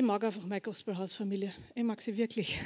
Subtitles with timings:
[0.00, 1.52] ich mag einfach meine Gospelhausfamilie.
[1.74, 2.58] Ich mag sie wirklich.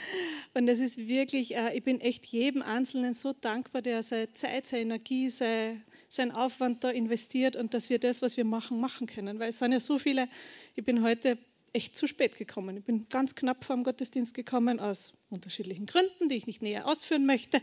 [0.54, 4.66] Und es ist wirklich, äh, ich bin echt jedem Einzelnen so dankbar, der seine Zeit,
[4.66, 9.38] seine Energie, seinen Aufwand da investiert und dass wir das, was wir machen, machen können.
[9.38, 10.30] Weil es sind ja so viele,
[10.76, 11.36] ich bin heute
[11.74, 12.78] echt zu spät gekommen.
[12.78, 16.88] Ich bin ganz knapp vor dem Gottesdienst gekommen, aus unterschiedlichen Gründen, die ich nicht näher
[16.88, 17.60] ausführen möchte.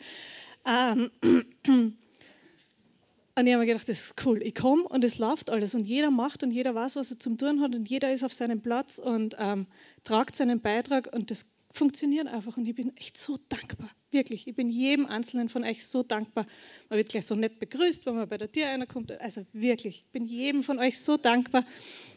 [0.68, 1.10] Ähm,
[3.38, 4.42] und ich habe mir gedacht, das ist cool.
[4.42, 7.38] Ich komme und es läuft alles und jeder macht und jeder weiß, was er zum
[7.38, 9.68] tun hat und jeder ist auf seinem Platz und ähm,
[10.06, 13.90] tragt seinen Beitrag und das funktioniert einfach und ich bin echt so dankbar.
[14.10, 16.48] Wirklich, ich bin jedem Einzelnen von euch so dankbar.
[16.90, 19.12] Man wird gleich so nett begrüßt, wenn man bei der Tür einer kommt.
[19.20, 21.66] Also wirklich, ich bin jedem von euch so dankbar,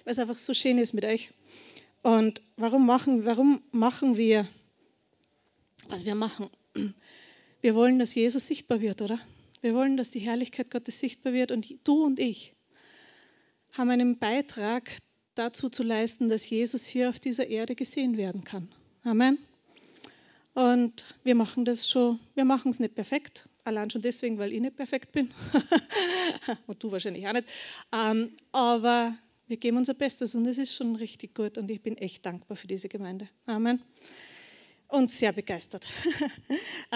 [0.04, 1.30] weil es einfach so schön ist mit euch.
[2.02, 4.46] Und warum machen, warum machen wir,
[5.88, 6.48] was wir machen?
[7.60, 9.18] Wir wollen, dass Jesus sichtbar wird, oder?
[9.60, 12.54] Wir wollen, dass die Herrlichkeit Gottes sichtbar wird und du und ich
[13.72, 14.90] haben einen Beitrag
[15.34, 18.68] dazu zu leisten, dass Jesus hier auf dieser Erde gesehen werden kann.
[19.04, 19.38] Amen.
[20.54, 24.60] Und wir machen das schon, wir machen es nicht perfekt, allein schon deswegen, weil ich
[24.60, 25.32] nicht perfekt bin.
[26.66, 27.46] und du wahrscheinlich auch nicht.
[27.92, 31.96] Ähm, aber wir geben unser Bestes und es ist schon richtig gut und ich bin
[31.96, 33.28] echt dankbar für diese Gemeinde.
[33.46, 33.80] Amen.
[34.88, 35.86] Und sehr begeistert.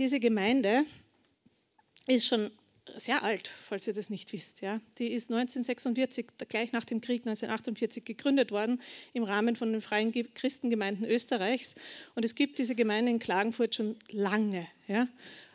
[0.00, 0.86] diese Gemeinde
[2.06, 2.50] ist schon
[2.96, 4.62] sehr alt, falls ihr das nicht wisst.
[4.62, 4.80] Ja.
[4.98, 8.80] Die ist 1946, gleich nach dem Krieg 1948, gegründet worden
[9.12, 11.74] im Rahmen von den Freien Christengemeinden Österreichs.
[12.14, 14.66] Und es gibt diese Gemeinde in Klagenfurt schon lange.
[14.88, 15.06] Ja.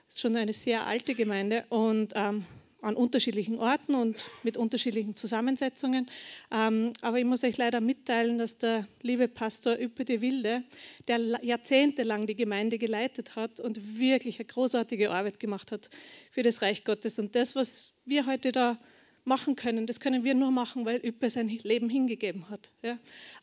[0.08, 2.46] Es ist schon eine sehr alte Gemeinde und ähm,
[2.86, 6.10] an unterschiedlichen Orten und mit unterschiedlichen Zusammensetzungen.
[6.52, 10.64] Ähm, aber ich muss euch leider mitteilen, dass der liebe Pastor Üppe de Wilde,
[11.08, 15.90] der jahrzehntelang die Gemeinde geleitet hat und wirklich eine großartige Arbeit gemacht hat
[16.32, 17.18] für das Reich Gottes.
[17.18, 18.78] Und das, was wir heute da
[19.24, 22.70] machen können, das können wir nur machen, weil Üppe sein Leben hingegeben hat.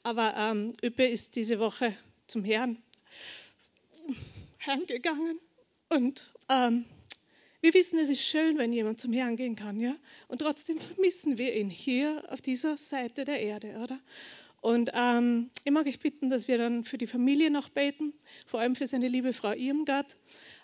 [0.04, 1.96] Aber ähm, Üppe ist diese Woche
[2.28, 2.78] zum Herrn,
[4.58, 5.40] Herrn gegangen
[5.88, 6.84] und ähm,
[7.62, 9.97] wir wissen, es ist schön, wenn jemand zum Herrn gehen kann, ja?
[10.27, 14.00] Und trotzdem vermissen wir ihn hier auf dieser Seite der Erde, oder?
[14.61, 18.12] Und ähm, ich mag euch bitten, dass wir dann für die Familie noch beten,
[18.47, 20.17] vor allem für seine liebe Frau Irmgard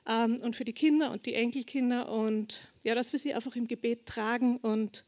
[0.09, 3.69] ähm, und für die Kinder und die Enkelkinder und ja, dass wir sie einfach im
[3.69, 5.05] Gebet tragen und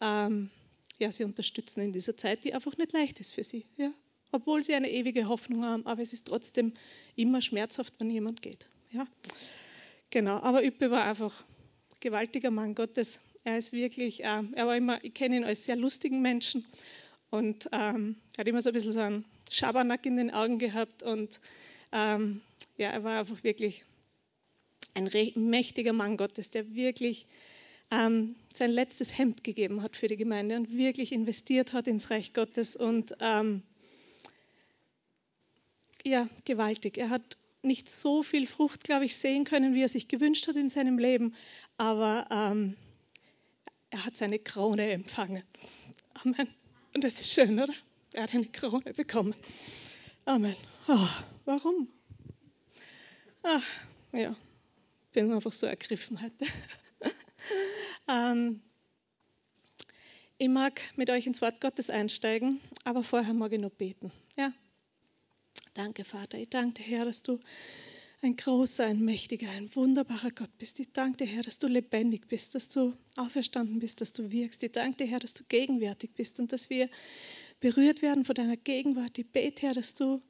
[0.00, 0.50] ähm,
[0.98, 3.92] ja, sie unterstützen in dieser Zeit, die einfach nicht leicht ist für sie, ja?
[4.32, 6.72] Obwohl sie eine ewige Hoffnung haben, aber es ist trotzdem
[7.16, 9.06] immer schmerzhaft, wenn jemand geht, ja?
[10.10, 13.20] Genau, aber Üppe war einfach ein gewaltiger Mann Gottes.
[13.44, 16.64] Er ist wirklich, äh, er war immer, ich kenne ihn als sehr lustigen Menschen
[17.30, 21.40] und ähm, hat immer so ein bisschen so einen Schabernack in den Augen gehabt und
[21.92, 22.40] ähm,
[22.78, 23.84] ja, er war einfach wirklich
[24.94, 27.26] ein mächtiger Mann Gottes, der wirklich
[27.90, 32.32] ähm, sein letztes Hemd gegeben hat für die Gemeinde und wirklich investiert hat ins Reich
[32.32, 33.62] Gottes und ähm,
[36.04, 36.96] ja, gewaltig.
[36.98, 37.36] Er hat
[37.68, 40.98] nicht so viel Frucht, glaube ich, sehen können, wie er sich gewünscht hat in seinem
[40.98, 41.34] Leben,
[41.76, 42.76] aber ähm,
[43.90, 45.44] er hat seine Krone empfangen.
[46.14, 46.48] Amen.
[46.94, 47.72] Und das ist schön, oder?
[48.14, 49.34] Er hat eine Krone bekommen.
[50.24, 50.56] Amen.
[50.88, 51.08] Oh,
[51.44, 51.88] warum?
[53.42, 53.62] Ach,
[54.12, 54.34] ja,
[55.12, 56.46] bin einfach so ergriffen heute.
[58.08, 58.60] ähm,
[60.38, 64.12] ich mag mit euch ins Wort Gottes einsteigen, aber vorher mag ich noch beten.
[64.36, 64.52] Ja,
[65.74, 66.38] Danke, Vater.
[66.38, 67.38] Ich danke dir, Herr, dass du
[68.20, 70.80] ein großer, ein mächtiger, ein wunderbarer Gott bist.
[70.80, 74.62] Ich danke dir, Herr, dass du lebendig bist, dass du auferstanden bist, dass du wirkst.
[74.62, 76.88] Ich danke dir, Herr, dass du gegenwärtig bist und dass wir
[77.60, 79.18] berührt werden von deiner Gegenwart.
[79.18, 80.20] Ich bete, Herr, dass du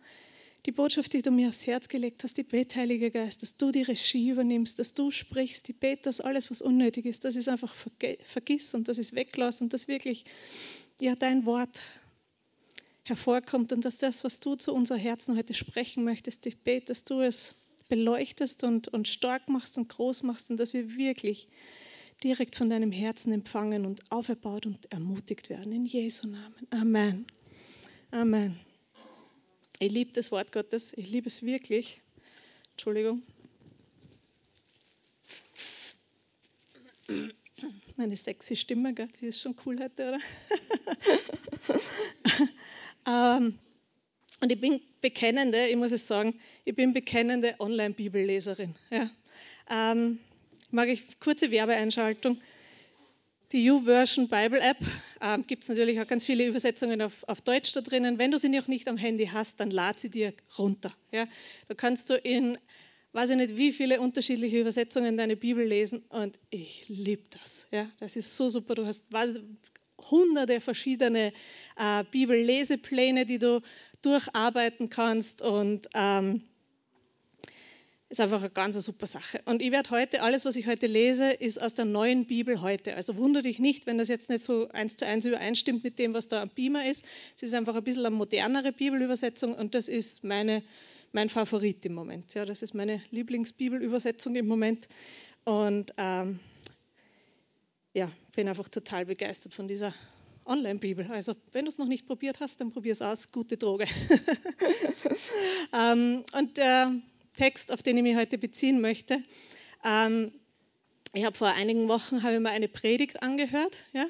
[0.67, 3.71] die Botschaft, die du mir aufs Herz gelegt hast, die bete, Heiliger Geist, dass du
[3.71, 5.69] die Regie übernimmst, dass du sprichst.
[5.71, 7.75] Ich bete, dass alles, was unnötig ist, dass es einfach
[8.25, 10.25] vergiss und dass es weglass und dass wirklich
[11.01, 11.81] ja, dein Wort
[13.09, 17.05] hervorkommt und dass das, was du zu unser Herzen heute sprechen möchtest, ich bete, dass
[17.05, 17.55] du es
[17.89, 21.49] beleuchtest und, und stark machst und groß machst und dass wir wirklich
[22.23, 25.73] direkt von deinem Herzen empfangen und auferbaut und ermutigt werden.
[25.73, 26.67] In Jesu Namen.
[26.71, 27.27] Amen.
[28.11, 28.59] Amen.
[29.79, 30.93] Ich liebe das Wort Gottes.
[30.97, 32.03] Ich liebe es wirklich.
[32.73, 33.23] Entschuldigung.
[37.97, 40.19] Meine sexy Stimme, die ist schon cool heute, oder?
[43.09, 43.59] Ähm,
[44.41, 48.75] und ich bin bekennende, ich muss es sagen, ich bin bekennende Online-Bibelleserin.
[48.91, 49.11] Ja.
[49.71, 50.19] Ähm,
[50.71, 52.39] mag ich kurze Werbeeinschaltung.
[53.53, 54.77] Die YouVersion Bible App
[55.23, 58.19] ähm, gibt es natürlich auch ganz viele Übersetzungen auf, auf, Deutsch da drinnen.
[58.19, 60.93] Wenn du sie noch nicht am Handy hast, dann lad sie dir runter.
[61.11, 61.27] Ja.
[61.67, 62.59] Da kannst du in,
[63.13, 67.69] weiß ich nicht, wie viele unterschiedliche Übersetzungen deine Bibel lesen und ich liebe das.
[67.71, 67.89] Ja.
[68.01, 68.75] Das ist so super.
[68.75, 69.11] Du hast
[70.11, 71.33] hunderte verschiedene
[71.77, 73.61] äh, Bibellesepläne, die du
[74.03, 76.43] durcharbeiten kannst und ähm,
[78.11, 79.43] ist einfach eine ganz super Sache.
[79.45, 82.97] Und ich werde heute, alles, was ich heute lese, ist aus der neuen Bibel heute.
[82.97, 86.15] Also wundere dich nicht, wenn das jetzt nicht so eins zu eins übereinstimmt mit dem,
[86.15, 87.05] was da am Beamer ist.
[87.37, 90.63] Es ist einfach ein bisschen eine modernere Bibelübersetzung und das ist meine,
[91.13, 92.33] mein Favorit im Moment.
[92.33, 94.89] Ja, das ist meine Lieblingsbibelübersetzung im Moment.
[95.45, 96.41] Und ähm,
[97.93, 99.93] ja, bin einfach total begeistert von dieser
[100.47, 101.11] Online-Bibel.
[101.11, 103.33] Also wenn du es noch nicht probiert hast, dann probier es aus.
[103.33, 103.85] Gute Droge.
[105.73, 106.93] ähm, und der
[107.35, 109.21] Text, auf den ich mich heute beziehen möchte,
[109.85, 110.31] ähm,
[111.15, 113.77] ich habe vor einigen Wochen ich mir eine Predigt angehört.
[113.93, 114.07] Ja?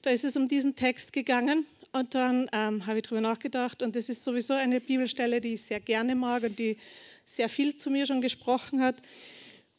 [0.00, 3.94] Da ist es um diesen Text gegangen und dann ähm, habe ich darüber nachgedacht und
[3.94, 6.78] das ist sowieso eine Bibelstelle, die ich sehr gerne mag und die
[7.26, 8.96] sehr viel zu mir schon gesprochen hat.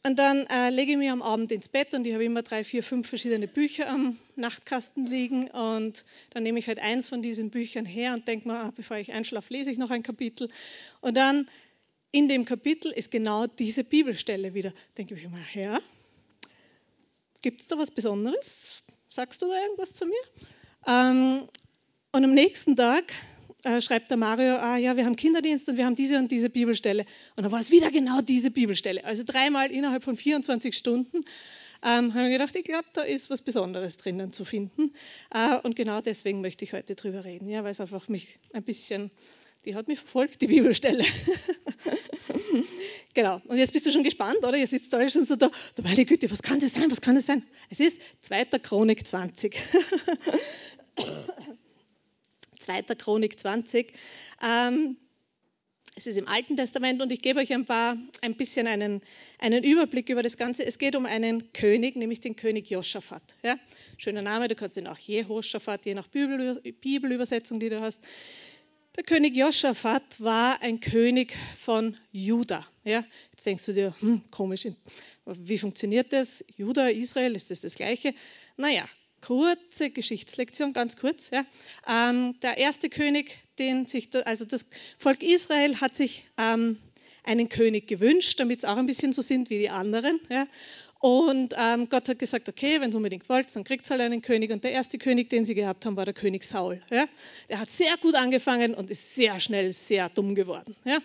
[0.08, 2.64] Und dann äh, lege ich mich am Abend ins Bett und ich habe immer drei,
[2.64, 5.50] vier, fünf verschiedene Bücher am Nachtkasten liegen.
[5.50, 8.96] Und dann nehme ich halt eins von diesen Büchern her und denke mir, ah, bevor
[8.96, 10.48] ich einschlafe, lese ich noch ein Kapitel.
[11.02, 11.46] Und dann
[12.10, 14.72] in dem Kapitel ist genau diese Bibelstelle wieder.
[14.96, 15.78] Denke ich mir, ja,
[17.42, 18.82] gibt es da was Besonderes?
[19.10, 20.22] Sagst du da irgendwas zu mir?
[20.86, 21.48] Ähm,
[22.12, 23.12] und am nächsten Tag
[23.64, 26.50] äh, schreibt der Mario, ah ja, wir haben Kinderdienst und wir haben diese und diese
[26.50, 27.04] Bibelstelle.
[27.36, 29.04] Und dann war es wieder genau diese Bibelstelle.
[29.04, 31.24] Also dreimal innerhalb von 24 Stunden
[31.84, 34.92] ähm, habe ich gedacht, ich glaube, da ist was Besonderes drinnen zu finden.
[35.32, 38.62] Äh, und genau deswegen möchte ich heute drüber reden, ja, weil es einfach mich ein
[38.62, 39.10] bisschen,
[39.64, 41.04] die hat mich verfolgt, die Bibelstelle.
[43.14, 43.40] genau.
[43.46, 44.56] Und jetzt bist du schon gespannt, oder?
[44.56, 47.14] Ihr sitzt alle schon so da, da meine Güte, was kann das sein, was kann
[47.14, 47.42] das sein?
[47.70, 48.44] Es ist 2.
[48.60, 49.56] Chronik 20.
[52.68, 52.82] 2.
[52.96, 53.94] Chronik 20.
[54.42, 54.98] Ähm,
[55.96, 59.00] es ist im Alten Testament und ich gebe euch ein, paar, ein bisschen einen,
[59.38, 60.66] einen Überblick über das Ganze.
[60.66, 63.22] Es geht um einen König, nämlich den König Joschafat.
[63.42, 63.58] Ja?
[63.96, 68.04] Schöner Name, du kannst ihn auch Jehoshaphat, je nach Bibelübersetzung, die du hast.
[68.96, 72.66] Der König Joschafat war ein König von Juda.
[72.84, 73.02] Ja?
[73.32, 74.68] Jetzt denkst du dir, hm, komisch,
[75.24, 76.44] wie funktioniert das?
[76.56, 78.14] Juda, Israel, ist das das Gleiche?
[78.56, 78.86] Naja,
[79.20, 81.30] kurze Geschichtslektion, ganz kurz.
[81.30, 81.44] Ja.
[81.88, 86.78] Ähm, der erste König, den sich, also das Volk Israel hat sich ähm,
[87.24, 90.20] einen König gewünscht, damit es auch ein bisschen so sind wie die anderen.
[90.28, 90.46] Ja.
[91.00, 94.50] Und ähm, Gott hat gesagt, okay, wenn ihr unbedingt wollt, dann kriegt halt einen König.
[94.50, 96.82] Und der erste König, den sie gehabt haben, war der König Saul.
[96.90, 97.06] Ja.
[97.48, 100.74] Der hat sehr gut angefangen und ist sehr schnell sehr dumm geworden.
[100.84, 100.98] Ja.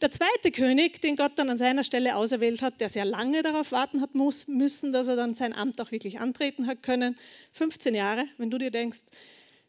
[0.00, 3.72] Der zweite König, den Gott dann an seiner Stelle auserwählt hat, der sehr lange darauf
[3.72, 7.18] warten hat muss, müssen, dass er dann sein Amt auch wirklich antreten hat können,
[7.52, 9.00] 15 Jahre, wenn du dir denkst,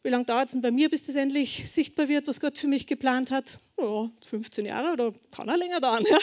[0.02, 2.68] wie lange dauert es denn bei mir, bis das endlich sichtbar wird, was Gott für
[2.68, 3.58] mich geplant hat?
[3.78, 6.04] Ja, 15 Jahre oder kann er länger dauern.
[6.08, 6.18] Ja?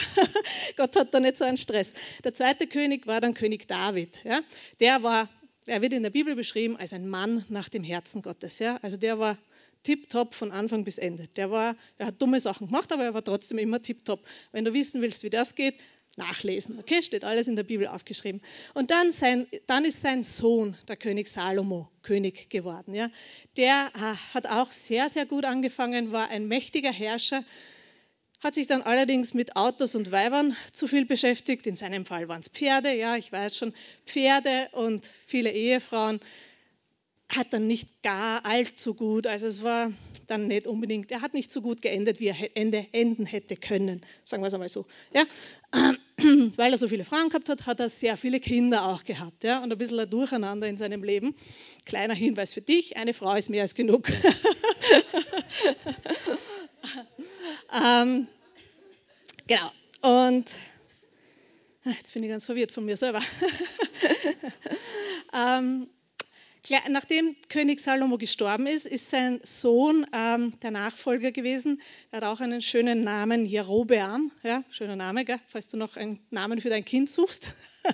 [0.76, 1.92] Gott hat da nicht so einen Stress.
[2.24, 4.18] Der zweite König war dann König David.
[4.24, 4.40] Ja?
[4.80, 5.28] Der war,
[5.66, 8.58] er wird in der Bibel beschrieben als ein Mann nach dem Herzen Gottes.
[8.60, 8.78] Ja?
[8.82, 9.36] Also der war
[9.86, 11.28] tipptopp von Anfang bis Ende.
[11.36, 14.20] Der, war, er hat dumme Sachen gemacht, aber er war trotzdem immer tipptopp.
[14.50, 15.76] Wenn du wissen willst, wie das geht,
[16.16, 16.78] nachlesen.
[16.80, 18.40] Okay, steht alles in der Bibel aufgeschrieben.
[18.74, 22.94] Und dann, sein, dann ist sein Sohn, der König Salomo, König geworden.
[22.94, 23.10] Ja.
[23.56, 27.44] Der ah, hat auch sehr, sehr gut angefangen, war ein mächtiger Herrscher,
[28.40, 31.66] hat sich dann allerdings mit Autos und Weibern zu viel beschäftigt.
[31.66, 33.72] In seinem Fall waren es Pferde, ja, ich weiß schon,
[34.04, 36.20] Pferde und viele Ehefrauen
[37.28, 39.92] hat dann nicht gar allzu gut, also es war
[40.26, 44.00] dann nicht unbedingt, er hat nicht so gut geendet, wie er Ende, enden hätte können,
[44.24, 44.86] sagen wir es einmal so.
[45.12, 45.24] Ja?
[46.56, 49.62] Weil er so viele Frauen gehabt hat, hat er sehr viele Kinder auch gehabt ja?
[49.62, 51.34] und ein bisschen ein Durcheinander in seinem Leben.
[51.84, 54.08] Kleiner Hinweis für dich, eine Frau ist mehr als genug.
[57.72, 58.28] ähm,
[59.46, 60.54] genau, und
[61.84, 63.20] jetzt bin ich ganz verwirrt von mir selber.
[65.34, 65.88] ähm,
[66.88, 71.80] Nachdem König Salomo gestorben ist, ist sein Sohn ähm, der Nachfolger gewesen.
[72.10, 74.32] Er hat auch einen schönen Namen, Jerobeam.
[74.42, 75.38] Ja, schöner Name, gell?
[75.48, 77.50] falls du noch einen Namen für dein Kind suchst.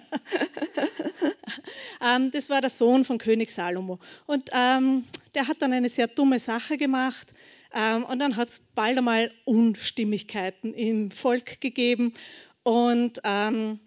[2.03, 3.99] ähm, das war der Sohn von König Salomo.
[4.27, 7.29] Und ähm, der hat dann eine sehr dumme Sache gemacht.
[7.75, 12.15] Ähm, und dann hat es bald einmal Unstimmigkeiten im Volk gegeben.
[12.63, 13.81] Und ähm,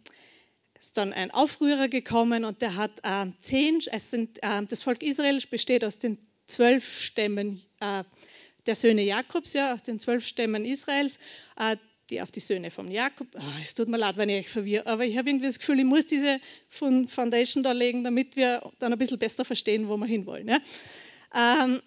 [0.85, 5.01] ist dann ein Aufrührer gekommen und der hat äh, zehn, es sind, äh, das Volk
[5.01, 8.03] Israel besteht aus den zwölf Stämmen äh,
[8.67, 11.17] der Söhne Jakobs, ja, aus den zwölf Stämmen Israels,
[11.57, 11.77] äh,
[12.11, 13.27] die auf die Söhne von Jakob.
[13.35, 15.79] Oh, es tut mir leid, wenn ich euch verwirre, aber ich habe irgendwie das Gefühl,
[15.79, 16.39] ich muss diese
[16.69, 20.47] Foundation da legen, damit wir dann ein bisschen besser verstehen, wo wir hinwollen.
[20.47, 20.59] Ja.
[21.35, 21.81] Ähm,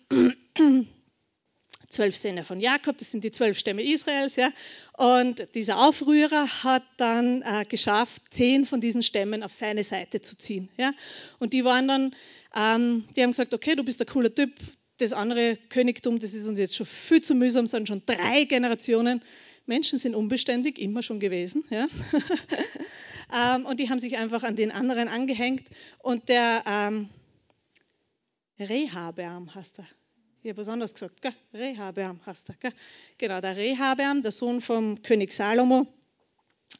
[1.90, 4.50] zwölf Söhne von Jakob, das sind die zwölf Stämme Israels, ja.
[4.96, 10.36] Und dieser Aufrührer hat dann äh, geschafft, zehn von diesen Stämmen auf seine Seite zu
[10.36, 10.92] ziehen, ja.
[11.38, 12.14] Und die waren dann,
[12.54, 14.52] ähm, die haben gesagt, okay, du bist ein cooler Typ,
[14.98, 19.22] das andere Königtum, das ist uns jetzt schon viel zu mühsam, sind schon drei Generationen.
[19.66, 21.86] Menschen sind unbeständig, immer schon gewesen, ja.
[23.54, 25.68] ähm, und die haben sich einfach an den anderen angehängt.
[25.98, 27.08] Und der ähm,
[28.58, 29.86] Rehabeam heißt er
[30.56, 31.34] was anderes gesagt, gell?
[31.52, 32.52] Rehabeam hast du.
[32.60, 32.72] Gell?
[33.18, 35.86] Genau, der Rehabeam, der Sohn vom König Salomo,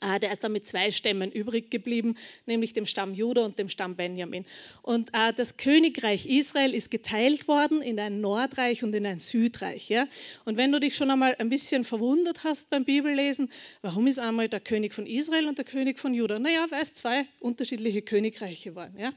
[0.03, 3.69] äh, der ist dann mit zwei Stämmen übrig geblieben, nämlich dem Stamm Juda und dem
[3.69, 4.45] Stamm Benjamin.
[4.83, 9.89] Und äh, das Königreich Israel ist geteilt worden in ein Nordreich und in ein Südreich.
[9.89, 10.07] Ja?
[10.45, 13.51] Und wenn du dich schon einmal ein bisschen verwundert hast beim Bibellesen,
[13.83, 16.39] warum ist einmal der König von Israel und der König von Juda?
[16.39, 18.97] Naja, weil es zwei unterschiedliche Königreiche waren.
[18.99, 19.13] Ja?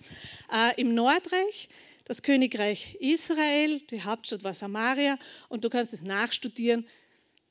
[0.51, 1.69] Äh, Im Nordreich
[2.05, 5.17] das Königreich Israel, die Hauptstadt war Samaria
[5.49, 6.87] und du kannst es nachstudieren.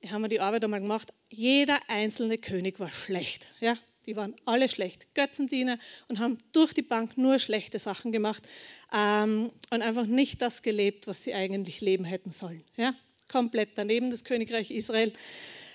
[0.01, 1.13] Wir haben die Arbeit einmal gemacht.
[1.29, 3.47] Jeder einzelne König war schlecht.
[3.61, 3.77] Ja?
[4.07, 5.79] Die waren alle schlecht, Götzendiener
[6.09, 8.49] und haben durch die Bank nur schlechte Sachen gemacht
[8.95, 12.65] ähm, und einfach nicht das gelebt, was sie eigentlich leben hätten sollen.
[12.77, 12.95] Ja?
[13.29, 15.13] Komplett daneben das Königreich Israel.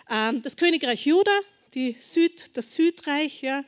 [0.09, 1.39] Ähm, das Königreich Juda,
[1.73, 3.63] die Süd, das Südreich, ja,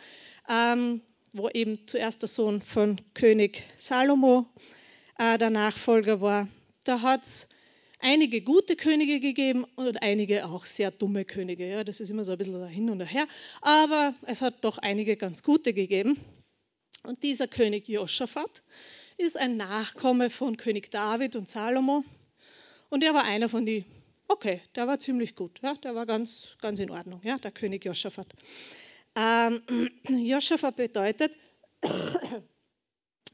[0.50, 1.02] ähm,
[1.34, 4.48] wo eben zuerst der Sohn von König Salomo
[5.18, 6.48] äh, der Nachfolger war.
[6.84, 7.48] Da hat es
[8.00, 11.68] einige gute Könige gegeben und einige auch sehr dumme Könige.
[11.68, 13.28] Ja, das ist immer so ein bisschen hin und her.
[13.62, 16.20] Aber es hat doch einige ganz gute gegeben.
[17.04, 18.64] Und dieser König Josaphat
[19.18, 22.04] ist ein Nachkomme von König David und Salomo.
[22.90, 23.86] Und er war einer von die,
[24.28, 25.60] okay, der war ziemlich gut.
[25.62, 28.28] Ja, der war ganz, ganz in Ordnung, ja, der König Josaphat.
[29.16, 29.62] Ähm,
[30.10, 31.32] Josaphat bedeutet,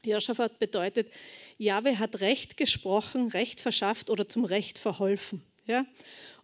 [0.06, 1.12] Josaphat bedeutet,
[1.58, 5.42] Jahwe hat Recht gesprochen, Recht verschafft oder zum Recht verholfen.
[5.66, 5.84] Ja?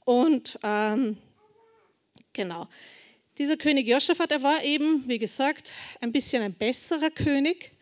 [0.04, 1.18] Und ähm,
[2.32, 2.68] genau,
[3.38, 7.72] dieser König Josaphat, er war eben, wie gesagt, ein bisschen ein besserer König,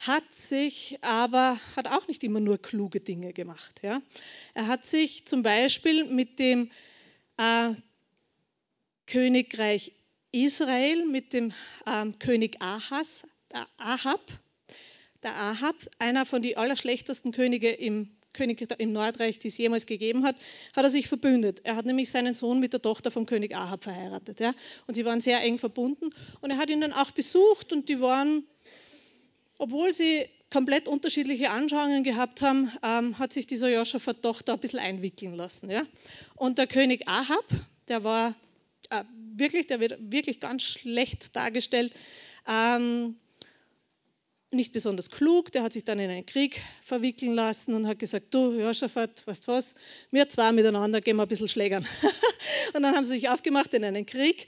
[0.00, 3.80] hat sich aber, hat auch nicht immer nur kluge Dinge gemacht.
[3.82, 4.02] Ja?
[4.54, 6.70] Er hat sich zum Beispiel mit dem
[7.36, 7.74] äh,
[9.06, 9.92] Königreich
[10.32, 11.52] Israel, mit dem
[11.86, 14.20] äh, König Ahas, äh, Ahab,
[15.24, 20.24] der Ahab, einer von den allerschlechtesten Könige im, König, im Nordreich, die es jemals gegeben
[20.24, 20.36] hat,
[20.74, 21.62] hat er sich verbündet.
[21.64, 24.40] Er hat nämlich seinen Sohn mit der Tochter vom König Ahab verheiratet.
[24.40, 24.54] Ja?
[24.86, 26.10] Und sie waren sehr eng verbunden.
[26.40, 28.44] Und er hat ihn dann auch besucht und die waren,
[29.58, 34.60] obwohl sie komplett unterschiedliche Anschauungen gehabt haben, ähm, hat sich dieser Joschafat doch da ein
[34.60, 35.70] bisschen einwickeln lassen.
[35.70, 35.84] Ja?
[36.36, 37.44] Und der König Ahab,
[37.88, 38.34] der war
[38.90, 39.04] äh,
[39.36, 41.92] wirklich, der wird wirklich ganz schlecht dargestellt.
[42.46, 43.16] Ähm,
[44.54, 48.32] nicht besonders klug, der hat sich dann in einen Krieg verwickeln lassen und hat gesagt,
[48.32, 49.74] du Josaphat, weißt was,
[50.10, 51.86] wir zwei miteinander gehen wir ein bisschen schlägern.
[52.74, 54.46] und dann haben sie sich aufgemacht in einen Krieg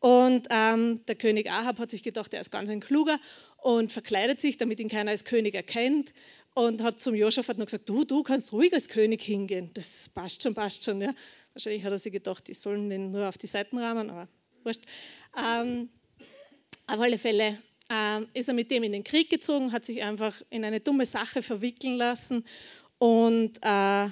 [0.00, 3.18] und ähm, der König Ahab hat sich gedacht, er ist ganz ein Kluger
[3.58, 6.12] und verkleidet sich, damit ihn keiner als König erkennt
[6.54, 10.42] und hat zum Josaphat noch gesagt, du, du kannst ruhig als König hingehen, das passt
[10.42, 11.00] schon, passt schon.
[11.00, 11.14] Ja.
[11.54, 14.28] Wahrscheinlich hat er sich gedacht, die sollen den nur auf die Seiten rahmen, aber
[14.62, 14.82] wurscht.
[15.36, 15.88] Ähm,
[16.86, 17.58] auf alle Fälle
[18.34, 21.42] ist er mit dem in den Krieg gezogen, hat sich einfach in eine dumme Sache
[21.42, 22.44] verwickeln lassen
[22.98, 24.08] und äh,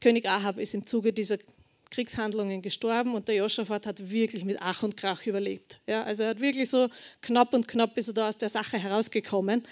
[0.00, 1.36] König Ahab ist im Zuge dieser
[1.90, 5.80] Kriegshandlungen gestorben und der Josaphat hat wirklich mit Ach und Krach überlebt.
[5.86, 6.88] Ja, also er hat wirklich so
[7.20, 9.66] knapp und knapp ist er da aus der Sache herausgekommen.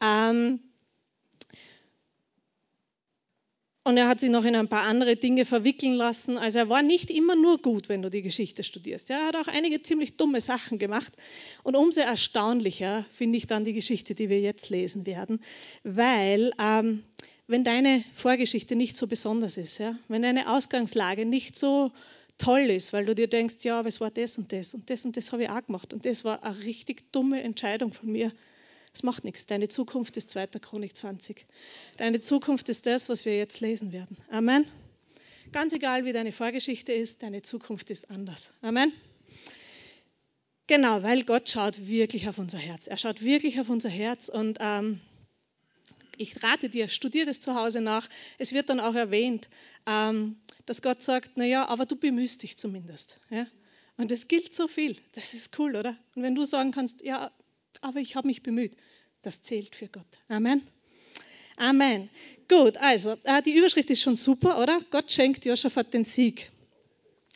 [0.00, 0.60] Ähm,
[3.86, 6.38] Und er hat sich noch in ein paar andere Dinge verwickeln lassen.
[6.38, 9.10] Also er war nicht immer nur gut, wenn du die Geschichte studierst.
[9.10, 11.12] Ja, er hat auch einige ziemlich dumme Sachen gemacht.
[11.62, 15.38] Und umso erstaunlicher finde ich dann die Geschichte, die wir jetzt lesen werden,
[15.84, 17.04] weil ähm,
[17.46, 21.92] wenn deine Vorgeschichte nicht so besonders ist, ja, wenn deine Ausgangslage nicht so
[22.38, 25.04] toll ist, weil du dir denkst, ja, aber es war das und das und das
[25.04, 28.32] und das habe ich auch gemacht und das war eine richtig dumme Entscheidung von mir,
[28.96, 29.44] es macht nichts.
[29.44, 30.46] Deine Zukunft ist 2.
[30.46, 31.44] Chronik 20.
[31.98, 34.16] Deine Zukunft ist das, was wir jetzt lesen werden.
[34.30, 34.66] Amen.
[35.52, 38.52] Ganz egal, wie deine Vorgeschichte ist, deine Zukunft ist anders.
[38.62, 38.90] Amen.
[40.66, 42.86] Genau, weil Gott schaut wirklich auf unser Herz.
[42.86, 44.98] Er schaut wirklich auf unser Herz und ähm,
[46.16, 48.08] ich rate dir, studier das zu Hause nach.
[48.38, 49.50] Es wird dann auch erwähnt,
[49.86, 53.20] ähm, dass Gott sagt, naja, aber du bemühst dich zumindest.
[53.28, 53.46] Ja?
[53.98, 54.96] Und das gilt so viel.
[55.12, 55.98] Das ist cool, oder?
[56.14, 57.30] Und wenn du sagen kannst, ja,
[57.82, 58.76] aber ich habe mich bemüht.
[59.22, 60.06] Das zählt für Gott.
[60.28, 60.62] Amen.
[61.56, 62.10] Amen.
[62.48, 64.80] Gut, also äh, die Überschrift ist schon super, oder?
[64.90, 66.50] Gott schenkt Josaphat den Sieg.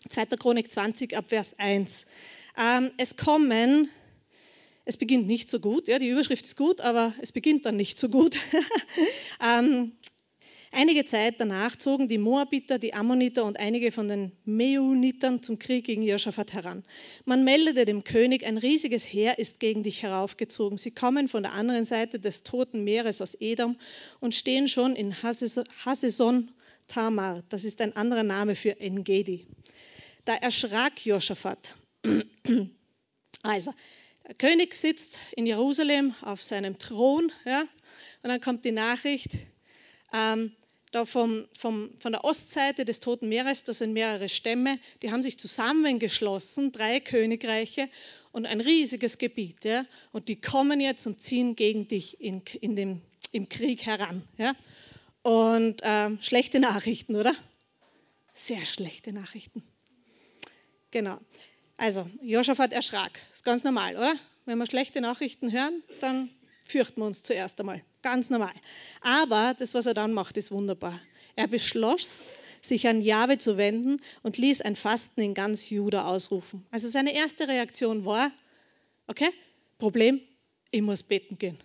[0.09, 0.27] 2.
[0.27, 2.07] Chronik 20 ab Vers 1.
[2.59, 3.89] Ähm, es kommen,
[4.85, 7.99] es beginnt nicht so gut, ja, die Überschrift ist gut, aber es beginnt dann nicht
[7.99, 8.37] so gut.
[10.73, 15.85] Einige Zeit danach zogen die Moabiter, die Ammoniter und einige von den Meunitern zum Krieg
[15.85, 16.85] gegen Josaphat heran.
[17.25, 20.79] Man meldete dem König, ein riesiges Heer ist gegen dich heraufgezogen.
[20.79, 23.77] Sie kommen von der anderen Seite des Toten Meeres aus Edom
[24.21, 26.53] und stehen schon in Haseson
[26.87, 27.43] Tamar.
[27.49, 29.47] Das ist ein anderer Name für Engedi.
[30.25, 31.75] Da erschrak Josaphat.
[33.43, 33.73] Also,
[34.29, 37.63] der König sitzt in Jerusalem auf seinem Thron, ja,
[38.23, 39.31] und dann kommt die Nachricht,
[40.13, 40.53] ähm,
[40.91, 45.23] da vom, vom, von der Ostseite des Toten Meeres, das sind mehrere Stämme, die haben
[45.23, 47.89] sich zusammengeschlossen, drei Königreiche
[48.33, 49.65] und ein riesiges Gebiet.
[49.65, 54.23] Ja, und die kommen jetzt und ziehen gegen dich in, in dem, im Krieg heran.
[54.37, 54.55] Ja.
[55.23, 57.35] Und ähm, schlechte Nachrichten, oder?
[58.35, 59.63] Sehr schlechte Nachrichten.
[60.91, 61.19] Genau.
[61.77, 63.21] Also, Josaphat erschrak.
[63.33, 64.15] Ist ganz normal, oder?
[64.45, 66.31] Wenn wir schlechte Nachrichten hören, dann
[66.71, 67.83] fürchten wir uns zuerst einmal.
[68.03, 68.55] Ganz normal.
[69.01, 70.99] Aber das, was er dann macht, ist wunderbar.
[71.37, 76.67] Er beschloss, sich an Jahwe zu wenden und ließ ein Fasten in ganz Juda ausrufen.
[76.71, 78.31] Also seine erste Reaktion war,
[79.07, 79.31] okay,
[79.79, 80.21] Problem,
[80.71, 81.59] ich muss beten gehen.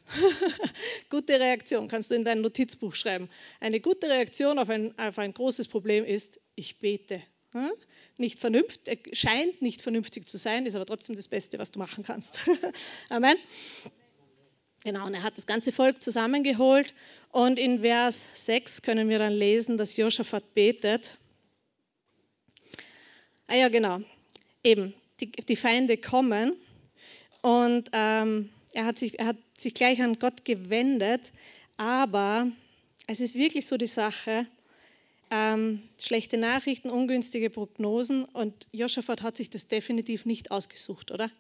[1.10, 3.30] gute Reaktion, kannst du in dein Notizbuch schreiben.
[3.60, 7.22] Eine gute Reaktion auf ein, auf ein großes Problem ist, ich bete.
[7.52, 7.72] Hm?
[8.18, 12.04] nicht vernünftig, scheint nicht vernünftig zu sein, ist aber trotzdem das Beste, was du machen
[12.04, 12.40] kannst.
[13.10, 13.38] Amen.
[14.86, 16.94] Genau, und er hat das ganze Volk zusammengeholt
[17.32, 21.18] und in Vers 6 können wir dann lesen, dass Josaphat betet.
[23.48, 24.02] Ah ja, genau,
[24.64, 26.54] eben, die, die Feinde kommen
[27.42, 31.32] und ähm, er, hat sich, er hat sich gleich an Gott gewendet,
[31.78, 32.48] aber
[33.08, 34.46] es ist wirklich so die Sache,
[35.32, 41.32] ähm, schlechte Nachrichten, ungünstige Prognosen und Josaphat hat sich das definitiv nicht ausgesucht, oder?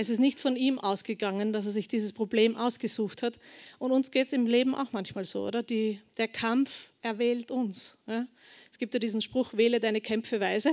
[0.00, 3.34] Es ist nicht von ihm ausgegangen, dass er sich dieses Problem ausgesucht hat.
[3.80, 5.64] Und uns geht es im Leben auch manchmal so, oder?
[5.64, 7.98] Die, der Kampf erwählt uns.
[8.06, 8.24] Ja?
[8.70, 10.68] Es gibt ja diesen Spruch, wähle deine Kämpfe weise.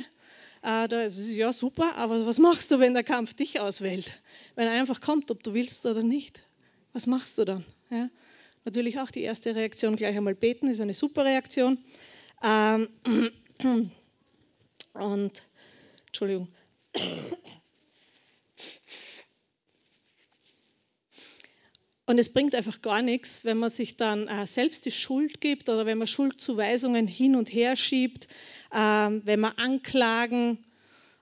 [0.61, 4.13] Äh, da ist es, ja, super, aber was machst du, wenn der Kampf dich auswählt?
[4.53, 6.41] Wenn er einfach kommt, ob du willst oder nicht.
[6.93, 7.65] Was machst du dann?
[7.89, 8.11] Ja?
[8.63, 11.79] Natürlich auch die erste Reaktion gleich einmal beten, ist eine super Reaktion.
[12.43, 12.89] Ähm,
[14.93, 15.41] und,
[16.05, 16.47] Entschuldigung.
[22.07, 25.69] Und es bringt einfach gar nichts, wenn man sich dann äh, selbst die Schuld gibt
[25.69, 28.27] oder wenn man Schuldzuweisungen hin und her schiebt,
[28.71, 30.59] äh, wenn man Anklagen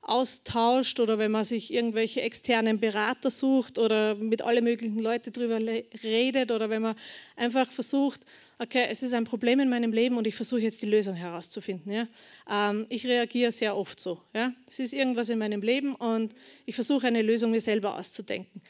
[0.01, 5.59] austauscht oder wenn man sich irgendwelche externen Berater sucht oder mit alle möglichen Leuten darüber
[6.03, 6.95] redet oder wenn man
[7.37, 8.19] einfach versucht,
[8.59, 11.91] okay, es ist ein Problem in meinem Leben und ich versuche jetzt die Lösung herauszufinden.
[11.91, 12.07] Ja?
[12.49, 14.19] Ähm, ich reagiere sehr oft so.
[14.33, 14.51] Ja?
[14.67, 18.61] Es ist irgendwas in meinem Leben und ich versuche eine Lösung mir selber auszudenken.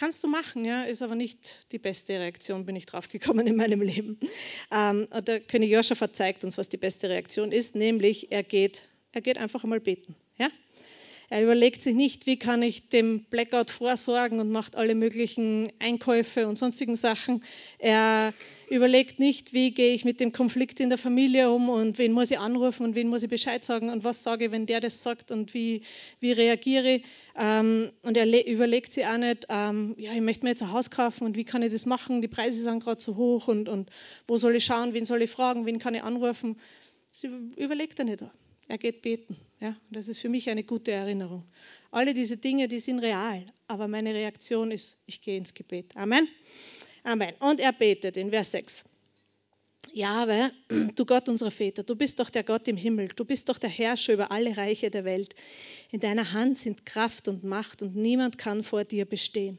[0.00, 3.56] Kannst du machen, ja, ist aber nicht die beste Reaktion, bin ich drauf gekommen in
[3.56, 4.18] meinem Leben.
[4.72, 9.20] Ähm, der König Joscha zeigt uns, was die beste Reaktion ist, nämlich er geht, er
[9.20, 10.16] geht einfach einmal beten.
[11.32, 16.48] Er überlegt sich nicht, wie kann ich dem Blackout vorsorgen und macht alle möglichen Einkäufe
[16.48, 17.44] und sonstigen Sachen.
[17.78, 18.34] Er
[18.68, 22.32] überlegt nicht, wie gehe ich mit dem Konflikt in der Familie um und wen muss
[22.32, 25.04] ich anrufen und wen muss ich Bescheid sagen und was sage ich, wenn der das
[25.04, 25.82] sagt und wie,
[26.18, 27.04] wie reagiere ich.
[27.38, 30.90] Ähm, und er überlegt sich auch nicht, ähm, ja, ich möchte mir jetzt ein Haus
[30.90, 33.88] kaufen und wie kann ich das machen, die Preise sind gerade so hoch und, und
[34.26, 36.58] wo soll ich schauen, wen soll ich fragen, wen kann ich anrufen.
[37.12, 38.24] Das überlegt er nicht.
[38.66, 39.36] Er geht beten.
[39.60, 41.44] Ja, das ist für mich eine gute Erinnerung.
[41.90, 45.94] Alle diese Dinge, die sind real, aber meine Reaktion ist, ich gehe ins Gebet.
[45.96, 46.26] Amen.
[47.02, 47.34] Amen.
[47.40, 48.84] Und er betet in Vers 6.
[49.92, 50.50] Jahwe,
[50.94, 53.70] du Gott unserer Väter, du bist doch der Gott im Himmel, du bist doch der
[53.70, 55.34] Herrscher über alle Reiche der Welt.
[55.90, 59.58] In deiner Hand sind Kraft und Macht und niemand kann vor dir bestehen.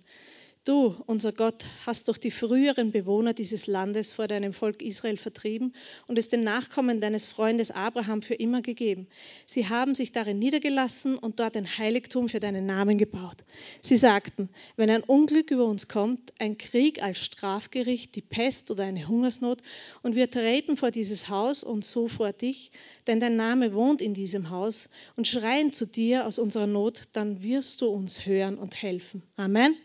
[0.63, 5.73] Du, unser Gott, hast doch die früheren Bewohner dieses Landes vor deinem Volk Israel vertrieben
[6.05, 9.07] und es den Nachkommen deines Freundes Abraham für immer gegeben.
[9.47, 13.37] Sie haben sich darin niedergelassen und dort ein Heiligtum für deinen Namen gebaut.
[13.81, 18.83] Sie sagten, wenn ein Unglück über uns kommt, ein Krieg als Strafgericht, die Pest oder
[18.83, 19.63] eine Hungersnot,
[20.03, 22.71] und wir treten vor dieses Haus und so vor dich,
[23.07, 27.41] denn dein Name wohnt in diesem Haus, und schreien zu dir aus unserer Not, dann
[27.41, 29.23] wirst du uns hören und helfen.
[29.37, 29.75] Amen.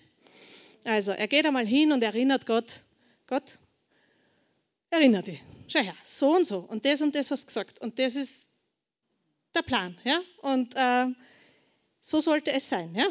[0.87, 2.81] Also er geht einmal hin und erinnert Gott,
[3.27, 3.59] Gott,
[4.91, 7.99] erinnere dich, schau her, so und so und das und das hast du gesagt und
[7.99, 8.47] das ist
[9.57, 9.99] der Plan.
[10.05, 10.21] Ja?
[10.43, 11.07] Und äh,
[12.01, 12.95] so sollte es sein.
[12.95, 13.09] Ja?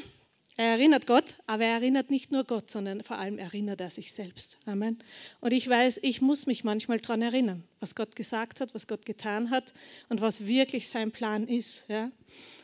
[0.56, 4.14] Er erinnert Gott, aber er erinnert nicht nur Gott, sondern vor allem erinnert er sich
[4.14, 4.58] selbst.
[4.66, 5.04] Amen.
[5.42, 9.06] Und ich weiß, ich muss mich manchmal daran erinnern, was Gott gesagt hat, was Gott
[9.06, 9.74] getan hat
[10.08, 11.90] und was wirklich sein Plan ist.
[11.90, 12.10] Ja?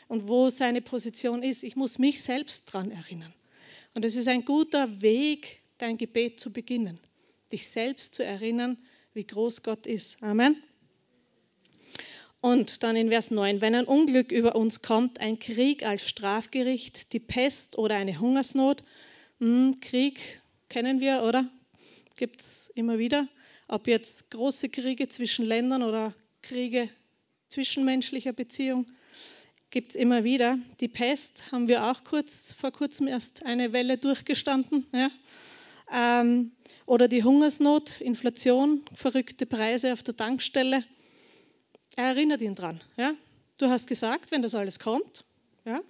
[0.07, 1.63] Und wo seine Position ist.
[1.63, 3.33] Ich muss mich selbst daran erinnern.
[3.93, 6.99] Und es ist ein guter Weg, dein Gebet zu beginnen,
[7.51, 8.77] dich selbst zu erinnern,
[9.13, 10.23] wie groß Gott ist.
[10.23, 10.61] Amen.
[12.39, 17.13] Und dann in Vers 9, wenn ein Unglück über uns kommt, ein Krieg als Strafgericht,
[17.13, 18.83] die Pest oder eine Hungersnot,
[19.39, 21.49] hm, Krieg kennen wir, oder?
[22.15, 23.27] Gibt es immer wieder.
[23.67, 26.89] Ob jetzt große Kriege zwischen Ländern oder Kriege
[27.49, 28.87] zwischenmenschlicher Beziehung,
[29.71, 30.59] gibt es immer wieder.
[30.81, 34.85] Die Pest haben wir auch kurz, vor kurzem erst eine Welle durchgestanden.
[34.91, 35.09] Ja?
[35.91, 36.51] Ähm,
[36.85, 40.83] oder die Hungersnot, Inflation, verrückte Preise auf der Tankstelle.
[41.95, 42.81] Er erinnert ihn dran.
[42.97, 43.13] Ja?
[43.57, 45.23] Du hast gesagt, wenn das alles kommt,
[45.65, 45.81] ja,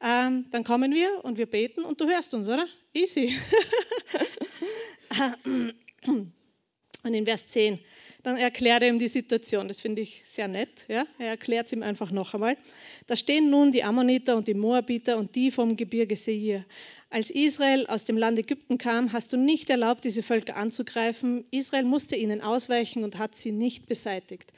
[0.00, 2.66] ähm, dann kommen wir und wir beten und du hörst uns, oder?
[2.92, 3.38] Easy.
[7.04, 7.78] und in Vers 10,
[8.22, 9.68] dann erklärt er ihm die Situation.
[9.68, 10.86] Das finde ich sehr nett.
[10.88, 11.06] Ja?
[11.18, 12.56] Er erklärt es ihm einfach noch einmal.
[13.06, 16.64] Da stehen nun die Ammoniter und die Moabiter und die vom Gebirge Seir.
[17.10, 21.44] Als Israel aus dem Land Ägypten kam, hast du nicht erlaubt, diese Völker anzugreifen.
[21.50, 24.50] Israel musste ihnen ausweichen und hat sie nicht beseitigt.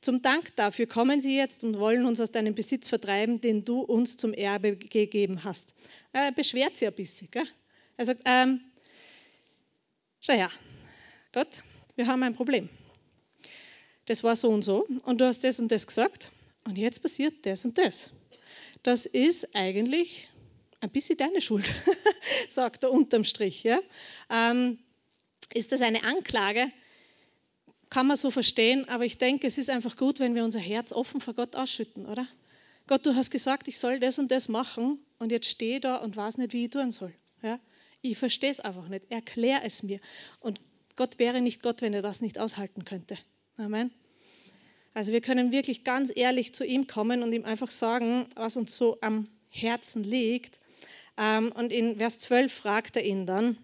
[0.00, 3.80] Zum Dank dafür kommen sie jetzt und wollen uns aus deinem Besitz vertreiben, den du
[3.80, 5.74] uns zum Erbe gegeben hast.
[6.12, 7.28] Er beschwert sich ein bisschen.
[7.30, 7.46] Gell?
[7.98, 8.60] Er sagt, ähm,
[10.20, 10.50] schau her,
[11.32, 11.48] Gott,
[11.96, 12.70] wir haben ein Problem.
[14.10, 16.32] Das war so und so und du hast das und das gesagt
[16.64, 18.10] und jetzt passiert das und das.
[18.82, 20.28] Das ist eigentlich
[20.80, 21.72] ein bisschen deine Schuld,
[22.48, 23.62] sagt er unterm Strich.
[23.62, 23.78] Ja?
[24.28, 24.80] Ähm,
[25.54, 26.72] ist das eine Anklage?
[27.88, 30.90] kann man so verstehen, aber ich denke, es ist einfach gut, wenn wir unser Herz
[30.90, 32.26] offen vor Gott ausschütten, oder?
[32.88, 35.94] Gott, du hast gesagt, ich soll das und das machen und jetzt stehe ich da
[35.96, 37.12] und weiß nicht, wie ich tun soll.
[37.42, 37.60] Ja?
[38.02, 39.08] Ich verstehe es einfach nicht.
[39.08, 40.00] Erklär es mir.
[40.40, 40.60] Und
[40.96, 43.16] Gott wäre nicht Gott, wenn er das nicht aushalten könnte.
[43.56, 43.92] Amen.
[44.94, 48.74] Also wir können wirklich ganz ehrlich zu ihm kommen und ihm einfach sagen, was uns
[48.74, 50.58] so am Herzen liegt.
[51.16, 53.56] Ähm, und in Vers 12 fragt er ihn dann,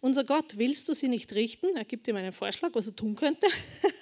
[0.00, 1.76] unser Gott, willst du sie nicht richten?
[1.76, 3.46] Er gibt ihm einen Vorschlag, was er tun könnte.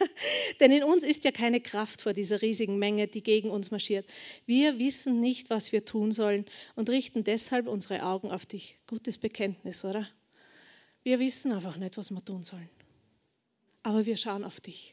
[0.60, 4.06] Denn in uns ist ja keine Kraft vor dieser riesigen Menge, die gegen uns marschiert.
[4.46, 6.44] Wir wissen nicht, was wir tun sollen
[6.74, 8.76] und richten deshalb unsere Augen auf dich.
[8.86, 10.08] Gutes Bekenntnis, oder?
[11.02, 12.68] Wir wissen einfach nicht, was wir tun sollen.
[13.88, 14.92] Aber wir schauen auf dich.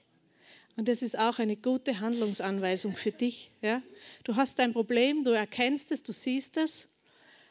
[0.77, 3.51] Und das ist auch eine gute Handlungsanweisung für dich.
[3.61, 3.81] Ja?
[4.23, 6.87] Du hast dein Problem, du erkennst es, du siehst es.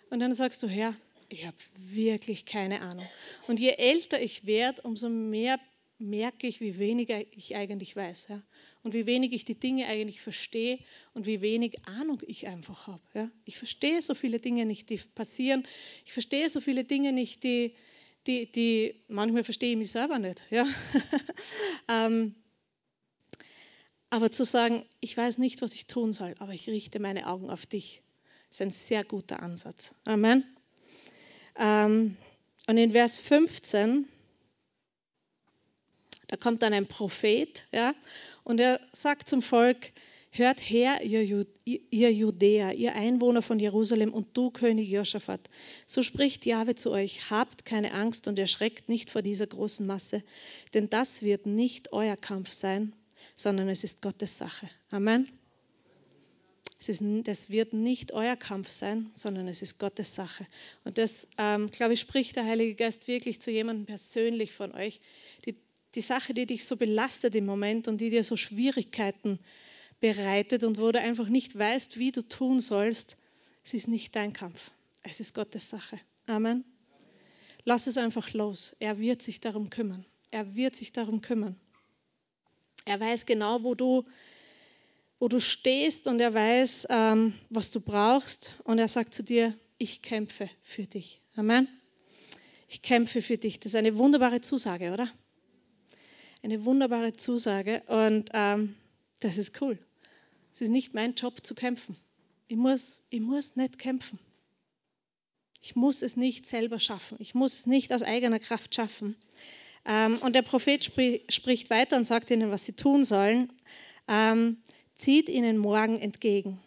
[0.09, 0.97] Und dann sagst du, Herr,
[1.29, 3.07] ich habe wirklich keine Ahnung.
[3.47, 5.61] Und je älter ich werde, umso mehr
[5.99, 8.29] merke ich, wie wenig ich eigentlich weiß.
[8.29, 8.43] Ja?
[8.83, 10.79] Und wie wenig ich die Dinge eigentlich verstehe
[11.13, 13.03] und wie wenig Ahnung ich einfach habe.
[13.13, 13.31] Ja?
[13.45, 15.69] Ich verstehe so viele Dinge nicht, die passieren.
[16.07, 17.75] Ich verstehe so viele Dinge nicht, die,
[18.27, 20.43] die, die manchmal verstehe ich mich selber nicht.
[20.51, 20.67] Ja?
[21.89, 22.35] ähm,
[24.11, 27.51] aber zu sagen, ich weiß nicht, was ich tun soll, aber ich richte meine Augen
[27.51, 28.03] auf dich,
[28.51, 29.95] ist ein sehr guter Ansatz.
[30.05, 30.45] Amen.
[31.57, 32.17] Ähm,
[32.67, 34.09] und in Vers 15,
[36.29, 37.95] da kommt dann ein Prophet, ja,
[38.45, 39.93] und er sagt zum Volk,
[40.37, 41.23] Hört her, ihr,
[42.13, 45.49] Judäer, ihr Einwohner von Jerusalem und du, König Josaphat.
[45.87, 50.25] So spricht Jahwe zu euch, habt keine Angst und erschreckt nicht vor dieser großen Masse,
[50.75, 52.93] denn das wird nicht euer Kampf sein,
[53.37, 54.69] sondern es ist Gottes Sache.
[54.91, 55.29] Amen.
[56.85, 60.49] Ist, das wird nicht euer Kampf sein, sondern es ist Gottes Sache.
[60.83, 65.01] Und das, ähm, glaube ich, spricht der Heilige Geist wirklich zu jemandem persönlich von euch.
[65.47, 65.55] Die,
[65.95, 69.39] die Sache, die dich so belastet im Moment und die dir so Schwierigkeiten
[70.05, 73.17] bereitet und wo du einfach nicht weißt, wie du tun sollst,
[73.65, 74.71] es ist nicht dein Kampf.
[75.03, 75.99] Es ist Gottes Sache.
[76.27, 76.63] Amen.
[77.65, 78.77] Lass es einfach los.
[78.81, 80.05] Er wird sich darum kümmern.
[80.31, 81.57] Er wird sich darum kümmern.
[82.85, 84.05] Er weiß genau, wo du
[85.21, 89.55] wo du stehst und er weiß, ähm, was du brauchst und er sagt zu dir,
[89.79, 91.19] ich kämpfe für dich.
[91.35, 91.67] Amen.
[92.69, 93.59] Ich kämpfe für dich.
[93.59, 95.09] Das ist eine wunderbare Zusage, oder?
[96.43, 98.75] Eine wunderbare Zusage und ähm,
[99.21, 99.79] das ist cool.
[100.55, 101.97] Es ist nicht mein Job zu kämpfen.
[102.47, 104.21] Ich muss, ich muss nicht kämpfen.
[105.61, 107.17] Ich muss es nicht selber schaffen.
[107.19, 109.17] Ich muss es nicht aus eigener Kraft schaffen.
[109.85, 113.53] Ähm, und der Prophet spricht weiter und sagt ihnen, was sie tun sollen.
[114.07, 114.59] Ähm,
[114.95, 116.61] zieht ihnen morgen entgegen.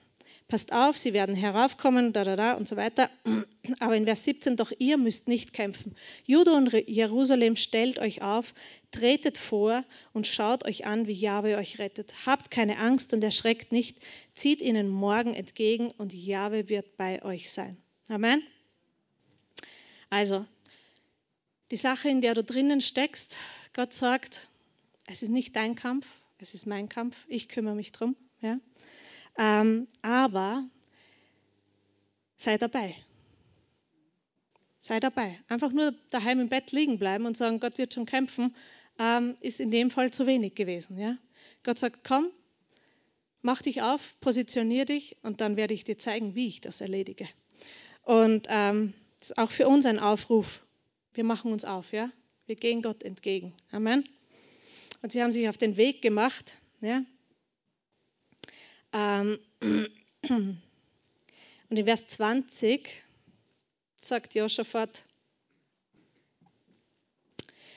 [0.47, 3.09] Passt auf, sie werden heraufkommen, da, da, da und so weiter.
[3.79, 5.93] Aber in Vers 17, doch ihr müsst nicht kämpfen.
[6.25, 8.53] Juda und Jerusalem, stellt euch auf,
[8.91, 9.83] tretet vor
[10.13, 12.13] und schaut euch an, wie Jahwe euch rettet.
[12.25, 13.97] Habt keine Angst und erschreckt nicht.
[14.35, 17.75] Zieht ihnen morgen entgegen und Jahwe wird bei euch sein.
[18.07, 18.41] Amen.
[20.09, 20.45] Also,
[21.71, 23.35] die Sache, in der du drinnen steckst,
[23.73, 24.47] Gott sagt,
[25.07, 26.07] es ist nicht dein Kampf,
[26.37, 28.15] es ist mein Kampf, ich kümmere mich drum.
[28.39, 28.57] Ja?
[29.37, 30.67] Ähm, aber
[32.35, 32.95] sei dabei.
[34.79, 35.39] Sei dabei.
[35.47, 38.55] Einfach nur daheim im Bett liegen bleiben und sagen, Gott wird schon kämpfen,
[38.99, 40.97] ähm, ist in dem Fall zu wenig gewesen.
[40.97, 41.17] Ja?
[41.63, 42.31] Gott sagt, komm,
[43.41, 47.27] mach dich auf, positionier dich und dann werde ich dir zeigen, wie ich das erledige.
[48.03, 50.61] Und ähm, das ist auch für uns ein Aufruf.
[51.13, 52.09] Wir machen uns auf, ja?
[52.45, 53.53] Wir gehen Gott entgegen.
[53.71, 54.07] Amen.
[55.01, 57.03] Und sie haben sich auf den Weg gemacht, ja?
[58.97, 59.37] Ähm,
[60.29, 60.57] und
[61.69, 62.89] in Vers 20
[63.95, 65.03] sagt Josaphat,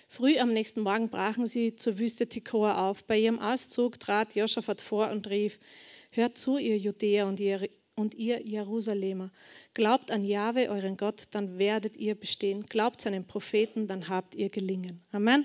[0.08, 3.04] Früh am nächsten Morgen brachen sie zur Wüste Tekoa auf.
[3.04, 5.58] Bei ihrem Auszug trat Josaphat vor und rief,
[6.10, 9.30] Hört zu, ihr Judäer und ihr, und ihr Jerusalemer.
[9.74, 12.66] Glaubt an Jahwe, euren Gott, dann werdet ihr bestehen.
[12.66, 15.00] Glaubt seinen Propheten, dann habt ihr gelingen.
[15.12, 15.44] Amen.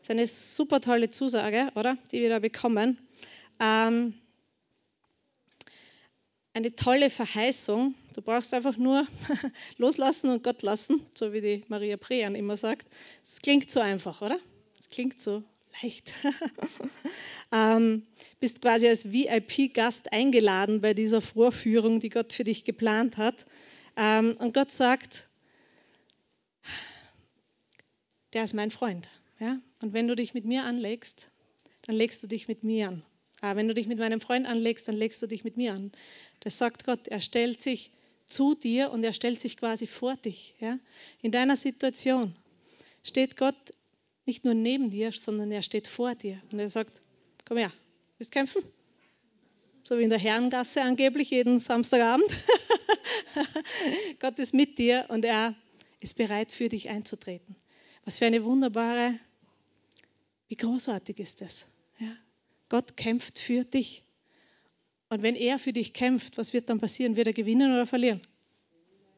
[0.00, 1.96] Das ist eine super tolle Zusage, oder?
[2.10, 2.98] Die wir da bekommen.
[3.60, 4.14] Ähm,
[6.54, 7.94] eine tolle Verheißung.
[8.14, 9.06] Du brauchst einfach nur
[9.78, 12.86] loslassen und Gott lassen, so wie die Maria Prean immer sagt.
[13.24, 14.38] Es klingt so einfach, oder?
[14.78, 15.42] Es klingt so
[15.82, 16.12] leicht.
[17.52, 18.06] ähm,
[18.40, 23.46] bist quasi als VIP-Gast eingeladen bei dieser Vorführung, die Gott für dich geplant hat.
[23.96, 25.24] Ähm, und Gott sagt,
[28.34, 29.08] der ist mein Freund.
[29.40, 29.58] Ja?
[29.80, 31.28] Und wenn du dich mit mir anlegst,
[31.86, 33.02] dann legst du dich mit mir an.
[33.42, 35.90] Wenn du dich mit meinem Freund anlegst, dann legst du dich mit mir an.
[36.42, 37.06] Das sagt Gott.
[37.08, 37.92] Er stellt sich
[38.26, 40.54] zu dir und er stellt sich quasi vor dich.
[40.58, 40.78] Ja?
[41.20, 42.34] In deiner Situation
[43.04, 43.54] steht Gott
[44.26, 46.40] nicht nur neben dir, sondern er steht vor dir.
[46.50, 47.00] Und er sagt,
[47.44, 47.72] komm her,
[48.18, 48.62] willst kämpfen?
[49.84, 52.36] So wie in der Herrengasse angeblich jeden Samstagabend.
[54.20, 55.54] Gott ist mit dir und er
[56.00, 57.56] ist bereit für dich einzutreten.
[58.04, 59.14] Was für eine wunderbare,
[60.48, 61.66] wie großartig ist das?
[61.98, 62.16] Ja?
[62.68, 64.02] Gott kämpft für dich.
[65.12, 67.16] Und wenn er für dich kämpft, was wird dann passieren?
[67.16, 68.22] Wird er gewinnen oder verlieren?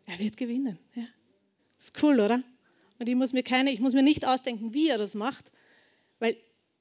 [0.07, 0.77] Er wird gewinnen.
[0.97, 1.07] Ja.
[1.79, 2.43] ist cool, oder?
[2.99, 5.45] Und ich muss mir keine, ich muss mir nicht ausdenken, wie er das macht,
[6.19, 6.37] weil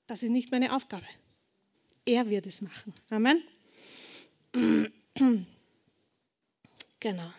[0.08, 1.06] das ist nicht meine Aufgabe.
[2.06, 2.92] Er wird es machen.
[3.12, 3.40] Amen.
[7.00, 7.32] Genau.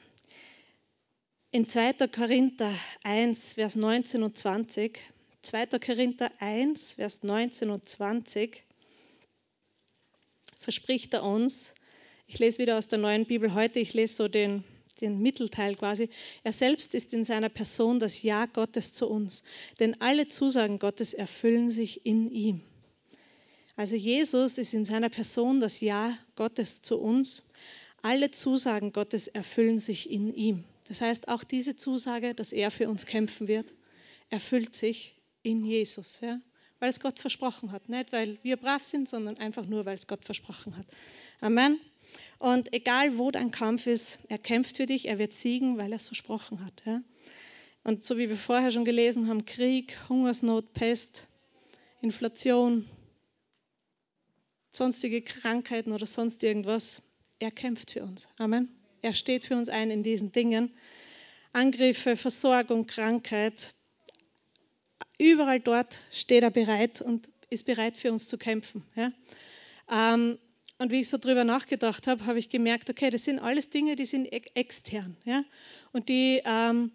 [1.51, 2.07] In 2.
[2.07, 5.01] Korinther 1, Vers 19 und 20,
[5.43, 5.67] 2.
[5.81, 8.64] Korinther 1, Vers 19 und 20,
[10.65, 11.75] verspricht er uns,
[12.27, 14.65] ich lese wieder aus der neuen Bibel heute, ich lese so den,
[15.03, 16.09] den Mittelteil quasi,
[16.43, 19.45] er selbst ist in seiner Person das Ja Gottes zu uns,
[19.79, 22.63] denn alle Zusagen Gottes erfüllen sich in ihm.
[23.77, 27.51] Also Jesus ist in seiner Person das Ja Gottes zu uns.
[28.01, 30.65] Alle Zusagen Gottes erfüllen sich in ihm.
[30.89, 33.75] Das heißt, auch diese Zusage, dass er für uns kämpfen wird,
[34.31, 36.21] erfüllt sich in Jesus.
[36.23, 36.41] Ja?
[36.81, 37.89] Weil es Gott versprochen hat.
[37.89, 40.87] Nicht, weil wir brav sind, sondern einfach nur, weil es Gott versprochen hat.
[41.41, 41.79] Amen.
[42.39, 45.97] Und egal, wo dein Kampf ist, er kämpft für dich, er wird siegen, weil er
[45.97, 46.83] es versprochen hat.
[46.85, 47.03] Ja?
[47.85, 51.27] Und so wie wir vorher schon gelesen haben, Krieg, Hungersnot, Pest,
[52.01, 52.87] Inflation,
[54.73, 57.03] sonstige Krankheiten oder sonst irgendwas,
[57.39, 58.29] er kämpft für uns.
[58.39, 58.69] Amen.
[59.03, 60.73] Er steht für uns ein in diesen Dingen.
[61.53, 63.75] Angriffe, Versorgung, Krankheit,
[65.19, 68.85] Überall dort steht er bereit und ist bereit für uns zu kämpfen.
[68.97, 69.13] Ja?
[69.91, 70.39] Ähm,
[70.79, 73.97] und wie ich so drüber nachgedacht habe, habe ich gemerkt, okay, das sind alles Dinge,
[73.97, 75.17] die sind extern.
[75.25, 75.45] Ja?
[75.93, 76.91] Und die, ähm,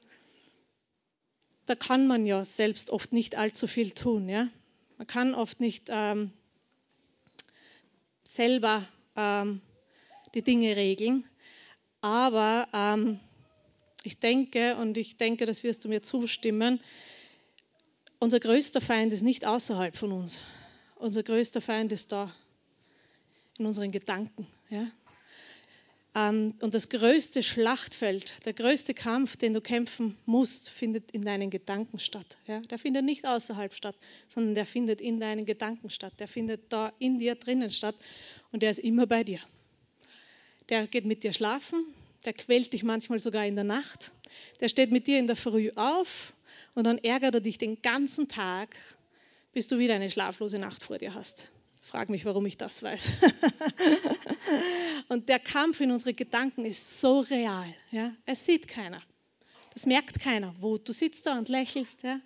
[1.65, 4.27] da kann man ja selbst oft nicht allzu viel tun.
[4.27, 4.49] Ja?
[4.97, 6.31] Man kann oft nicht ähm,
[8.23, 9.61] selber ähm,
[10.33, 11.25] die Dinge regeln.
[12.01, 13.19] Aber ähm,
[14.03, 16.81] ich denke, und ich denke, das wirst du mir zustimmen,
[18.19, 20.41] unser größter Feind ist nicht außerhalb von uns.
[20.95, 22.33] Unser größter Feind ist da,
[23.57, 24.45] in unseren Gedanken.
[24.69, 24.87] Ja?
[26.15, 31.49] Ähm, und das größte Schlachtfeld, der größte Kampf, den du kämpfen musst, findet in deinen
[31.49, 32.37] Gedanken statt.
[32.47, 32.59] Ja?
[32.59, 33.95] Der findet nicht außerhalb statt,
[34.27, 36.13] sondern der findet in deinen Gedanken statt.
[36.19, 37.95] Der findet da in dir drinnen statt
[38.51, 39.39] und der ist immer bei dir.
[40.67, 41.85] Der geht mit dir schlafen,
[42.25, 44.11] der quält dich manchmal sogar in der Nacht,
[44.59, 46.33] der steht mit dir in der Früh auf
[46.79, 48.75] und dann ärgert er dich den ganzen Tag,
[49.53, 51.47] bis du wieder eine schlaflose Nacht vor dir hast.
[51.81, 53.09] Frag mich, warum ich das weiß.
[55.09, 57.73] und der Kampf in unsere Gedanken ist so real.
[57.91, 58.13] Ja?
[58.25, 59.01] Es sieht keiner.
[59.73, 60.55] Das merkt keiner.
[60.59, 62.21] Wo du sitzt da und lächelst, ja?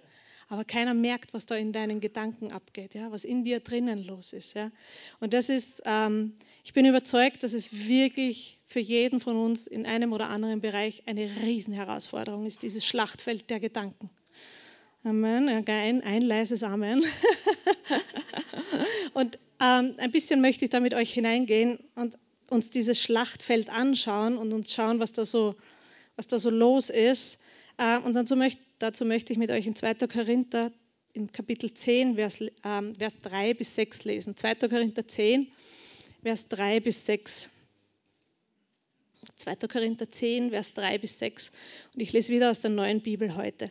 [0.50, 3.12] aber keiner merkt, was da in deinen Gedanken abgeht, ja?
[3.12, 4.54] was in dir drinnen los ist.
[4.54, 4.72] Ja?
[5.20, 9.86] Und das ist, ähm, ich bin überzeugt, dass es wirklich für jeden von uns in
[9.86, 14.10] einem oder anderen Bereich eine Riesenherausforderung ist, dieses Schlachtfeld der Gedanken.
[15.06, 15.50] Amen.
[15.50, 17.04] Ein, ein leises Amen.
[19.13, 22.18] und ähm, ein bisschen möchte ich da mit euch hineingehen und
[22.50, 25.56] uns dieses Schlachtfeld anschauen und uns schauen, was da so,
[26.16, 27.39] was da so los ist.
[27.78, 29.96] Äh, und dazu möchte, dazu möchte ich mit euch in 2.
[30.08, 30.72] Korinther
[31.13, 32.50] im Kapitel 10, Vers, äh,
[32.98, 34.38] Vers 3 bis 6 lesen.
[34.38, 34.56] 2.
[34.70, 35.52] Korinther 10,
[36.22, 37.50] Vers 3 bis 6.
[39.36, 39.56] 2.
[39.68, 41.52] Korinther 10, Vers 3 bis 6.
[41.94, 43.70] Und ich lese wieder aus der neuen Bibel heute.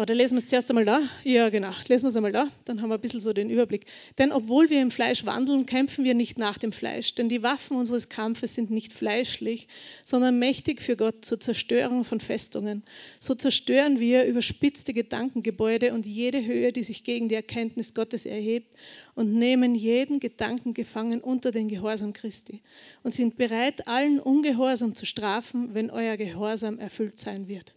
[0.00, 1.02] Oder lesen wir es zuerst einmal da?
[1.24, 1.72] Ja, genau.
[1.86, 3.84] Lesen wir es einmal da, dann haben wir ein bisschen so den Überblick.
[4.16, 7.14] Denn obwohl wir im Fleisch wandeln, kämpfen wir nicht nach dem Fleisch.
[7.16, 9.68] Denn die Waffen unseres Kampfes sind nicht fleischlich,
[10.02, 12.82] sondern mächtig für Gott zur Zerstörung von Festungen.
[13.18, 18.74] So zerstören wir überspitzte Gedankengebäude und jede Höhe, die sich gegen die Erkenntnis Gottes erhebt
[19.14, 22.62] und nehmen jeden Gedanken gefangen unter den Gehorsam Christi
[23.02, 27.74] und sind bereit, allen Ungehorsam zu strafen, wenn euer Gehorsam erfüllt sein wird.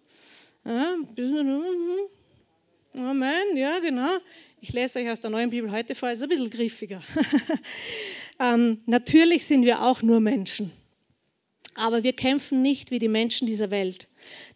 [0.66, 0.96] Ja,
[2.96, 4.18] Amen, ja, genau.
[4.62, 7.04] Ich lese euch aus der neuen Bibel heute vor, ist ein bisschen griffiger.
[8.40, 10.72] ähm, natürlich sind wir auch nur Menschen.
[11.76, 14.08] Aber wir kämpfen nicht wie die Menschen dieser Welt.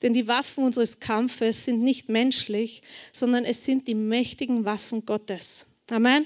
[0.01, 5.65] Denn die Waffen unseres Kampfes sind nicht menschlich, sondern es sind die mächtigen Waffen Gottes.
[5.89, 6.25] Amen.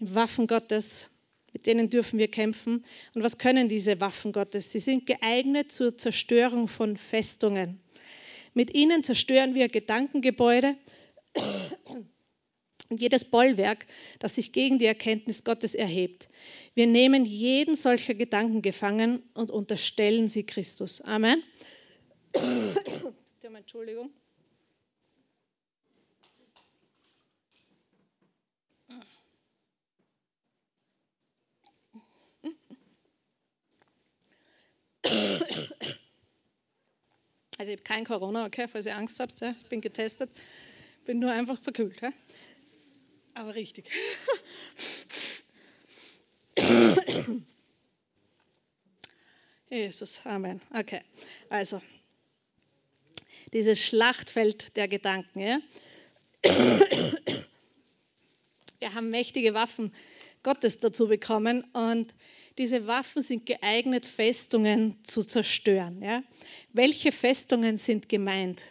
[0.00, 1.08] Die Waffen Gottes,
[1.52, 2.84] mit denen dürfen wir kämpfen.
[3.14, 4.70] Und was können diese Waffen Gottes?
[4.70, 7.80] Sie sind geeignet zur Zerstörung von Festungen.
[8.54, 10.76] Mit ihnen zerstören wir Gedankengebäude
[12.88, 13.86] und jedes Bollwerk,
[14.20, 16.28] das sich gegen die Erkenntnis Gottes erhebt.
[16.74, 21.00] Wir nehmen jeden solcher Gedanken gefangen und unterstellen sie Christus.
[21.00, 21.42] Amen.
[23.42, 24.10] Entschuldigung.
[37.64, 39.40] Also ich habe kein Corona, okay, falls ihr Angst habt.
[39.40, 39.54] Ja?
[39.58, 40.28] Ich bin getestet,
[41.06, 41.98] bin nur einfach verkühlt.
[42.02, 42.12] Ja?
[43.32, 43.88] Aber richtig.
[49.70, 50.60] Jesus, Amen.
[50.74, 51.00] Okay,
[51.48, 51.80] also
[53.54, 55.40] dieses Schlachtfeld der Gedanken.
[55.40, 55.58] Ja?
[58.78, 59.90] Wir haben mächtige Waffen
[60.42, 62.12] Gottes dazu bekommen und
[62.58, 66.02] diese Waffen sind geeignet, Festungen zu zerstören.
[66.02, 66.22] Ja?
[66.72, 68.64] Welche Festungen sind gemeint?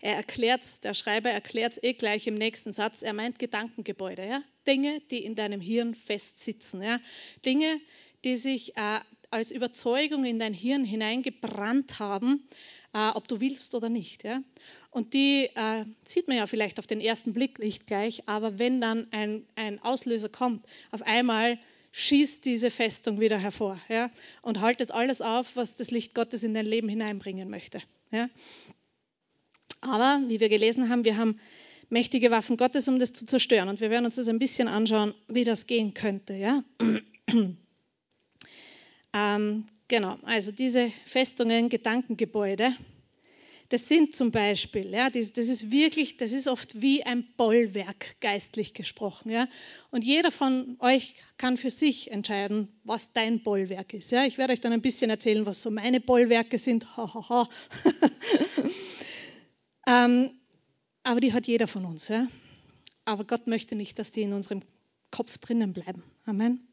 [0.00, 3.02] Er erklärt, der Schreiber erklärt es eh gleich im nächsten Satz.
[3.02, 4.42] Er meint Gedankengebäude, ja?
[4.66, 7.00] Dinge, die in deinem Hirn festsitzen, ja?
[7.44, 7.80] Dinge,
[8.24, 9.00] die sich äh,
[9.30, 12.48] als Überzeugung in dein Hirn hineingebrannt haben,
[12.94, 14.24] äh, ob du willst oder nicht.
[14.24, 14.42] Ja?
[14.90, 18.80] Und die äh, sieht man ja vielleicht auf den ersten Blick nicht gleich, aber wenn
[18.80, 21.58] dann ein, ein Auslöser kommt, auf einmal
[21.92, 24.10] schießt diese Festung wieder hervor ja,
[24.42, 27.82] und haltet alles auf, was das Licht Gottes in dein Leben hineinbringen möchte.
[28.10, 28.28] Ja.
[29.80, 31.40] Aber, wie wir gelesen haben, wir haben
[31.88, 33.68] mächtige Waffen Gottes, um das zu zerstören.
[33.68, 36.34] Und wir werden uns das ein bisschen anschauen, wie das gehen könnte.
[36.34, 36.62] Ja.
[39.14, 42.72] ähm, genau, also diese Festungen, Gedankengebäude,
[43.70, 48.20] das sind zum Beispiel, ja, das, das, ist wirklich, das ist oft wie ein Bollwerk
[48.20, 49.30] geistlich gesprochen.
[49.30, 49.48] Ja.
[49.90, 54.10] Und jeder von euch kann für sich entscheiden, was dein Bollwerk ist.
[54.10, 54.24] Ja.
[54.24, 56.86] Ich werde euch dann ein bisschen erzählen, was so meine Bollwerke sind.
[59.86, 60.30] Ähm,
[61.02, 62.08] aber die hat jeder von uns.
[62.08, 62.28] Ja.
[63.04, 64.62] Aber Gott möchte nicht, dass die in unserem
[65.10, 66.04] Kopf drinnen bleiben.
[66.26, 66.69] Amen.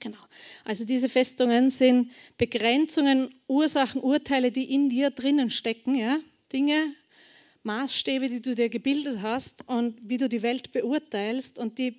[0.00, 0.18] Genau.
[0.64, 6.20] Also diese Festungen sind Begrenzungen, Ursachen, Urteile, die in dir drinnen stecken, ja?
[6.52, 6.94] Dinge,
[7.64, 11.96] Maßstäbe, die du dir gebildet hast und wie du die Welt beurteilst und die,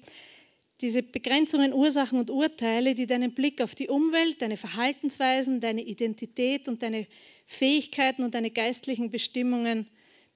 [0.82, 6.68] diese Begrenzungen, Ursachen und Urteile, die deinen Blick auf die Umwelt, deine Verhaltensweisen, deine Identität
[6.68, 7.06] und deine
[7.46, 9.88] Fähigkeiten und deine geistlichen Bestimmungen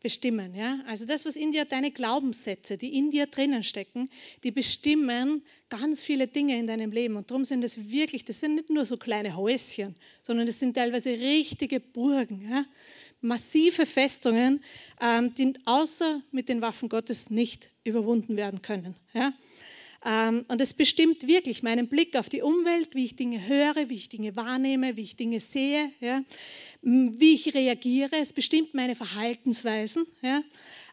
[0.04, 0.54] bestimmen.
[0.54, 0.80] Ja?
[0.86, 4.10] Also das, was in dir, deine Glaubenssätze, die in dir drinnen stecken,
[4.44, 7.16] die bestimmen ganz viele Dinge in deinem Leben.
[7.16, 10.76] Und darum sind das wirklich, das sind nicht nur so kleine Häuschen, sondern das sind
[10.76, 12.48] teilweise richtige Burgen.
[12.48, 12.66] Ja?
[13.22, 14.64] Massive Festungen,
[15.02, 18.96] ähm, die außer mit den Waffen Gottes nicht überwunden werden können.
[19.14, 19.34] Ja?
[20.06, 23.96] Ähm, und es bestimmt wirklich meinen Blick auf die Umwelt, wie ich Dinge höre, wie
[23.96, 26.24] ich Dinge wahrnehme, wie ich Dinge sehe, ja,
[26.82, 28.18] wie ich reagiere.
[28.20, 30.44] Es bestimmt meine Verhaltensweisen, ja,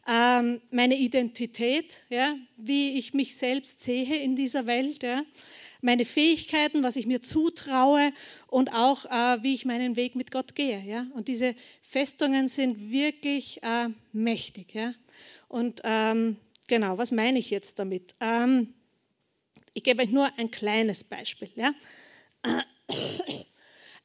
[0.07, 5.05] ähm, meine Identität, ja, wie ich mich selbst sehe in dieser Welt,
[5.83, 8.13] meine Fähigkeiten, was ich mir zutraue
[8.47, 11.07] und auch äh, wie ich meinen Weg mit Gott gehe.
[11.15, 14.75] Und diese Festungen sind wirklich äh, mächtig.
[15.49, 16.37] Und ähm,
[16.69, 18.15] genau, was meine ich jetzt damit?
[18.21, 18.75] Ähm,
[19.75, 21.51] ich gebe euch nur ein kleines Beispiel.
[21.57, 21.73] Ja.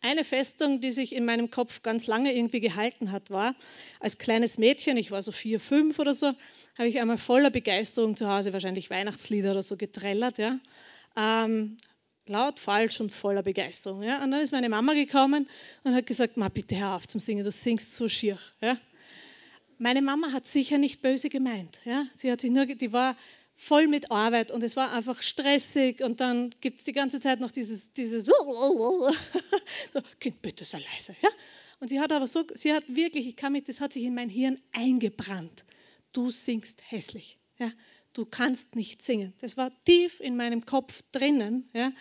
[0.02, 3.56] Eine Festung, die sich in meinem Kopf ganz lange irgendwie gehalten hat, war,
[4.00, 6.28] als kleines Mädchen, ich war so vier, fünf oder so,
[6.78, 10.38] habe ich einmal voller Begeisterung zu Hause wahrscheinlich Weihnachtslieder oder so getrellert.
[10.38, 10.60] Ja.
[11.18, 11.78] Ähm,
[12.28, 14.04] laut, falsch und voller Begeisterung.
[14.04, 14.24] Ja?
[14.24, 15.48] Und dann ist meine Mama gekommen
[15.84, 18.38] und hat gesagt, Ma, bitte hör auf zum Singen, du singst so schier.
[18.62, 18.78] Ja?
[19.78, 21.78] Meine Mama hat sicher nicht böse gemeint.
[21.86, 22.06] Ja?
[22.16, 23.16] Sie hat sich nur, die war
[23.56, 27.40] voll mit Arbeit und es war einfach stressig und dann gibt es die ganze Zeit
[27.40, 29.10] noch dieses, dieses so,
[30.20, 31.16] Kind, bitte sei leise.
[31.22, 31.30] Ja?
[31.80, 34.16] Und sie hat aber so, sie hat wirklich, ich kann mich, das hat sich in
[34.16, 35.66] mein Hirn eingebrannt.
[36.12, 37.38] Du singst hässlich.
[37.58, 37.72] Ja?
[38.14, 39.34] Du kannst nicht singen.
[39.42, 41.70] Das war tief in meinem Kopf drinnen.
[41.74, 41.92] Ja?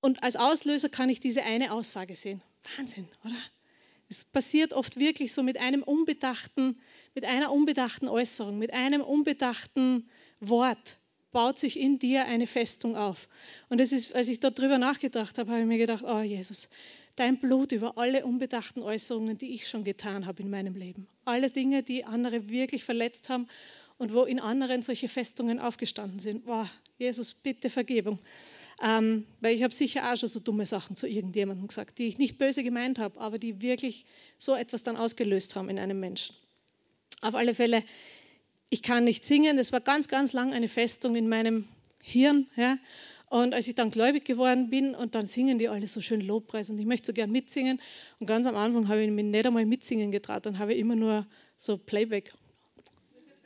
[0.00, 2.42] Und als Auslöser kann ich diese eine Aussage sehen.
[2.76, 3.36] Wahnsinn, oder?
[4.08, 6.80] Es passiert oft wirklich so mit einem unbedachten,
[7.18, 10.08] mit einer unbedachten Äußerung, mit einem unbedachten
[10.38, 10.98] Wort
[11.32, 13.28] baut sich in dir eine Festung auf.
[13.68, 16.68] Und das ist, als ich darüber nachgedacht habe, habe ich mir gedacht, oh Jesus,
[17.16, 21.08] dein Blut über alle unbedachten Äußerungen, die ich schon getan habe in meinem Leben.
[21.24, 23.48] Alle Dinge, die andere wirklich verletzt haben
[23.96, 26.44] und wo in anderen solche Festungen aufgestanden sind.
[26.46, 26.66] Oh,
[26.98, 28.20] Jesus, bitte Vergebung.
[28.80, 32.18] Ähm, weil ich habe sicher auch schon so dumme Sachen zu irgendjemandem gesagt, die ich
[32.18, 34.06] nicht böse gemeint habe, aber die wirklich
[34.36, 36.36] so etwas dann ausgelöst haben in einem Menschen.
[37.20, 37.82] Auf alle Fälle,
[38.70, 39.56] ich kann nicht singen.
[39.56, 41.66] Das war ganz, ganz lang eine Festung in meinem
[42.02, 42.46] Hirn.
[42.56, 42.78] Ja.
[43.30, 46.70] Und als ich dann gläubig geworden bin und dann singen die alle so schön Lobpreis
[46.70, 47.80] und ich möchte so gern mitsingen.
[48.20, 51.26] Und ganz am Anfang habe ich mich nicht einmal mitsingen getraut und habe immer nur
[51.56, 52.32] so Playback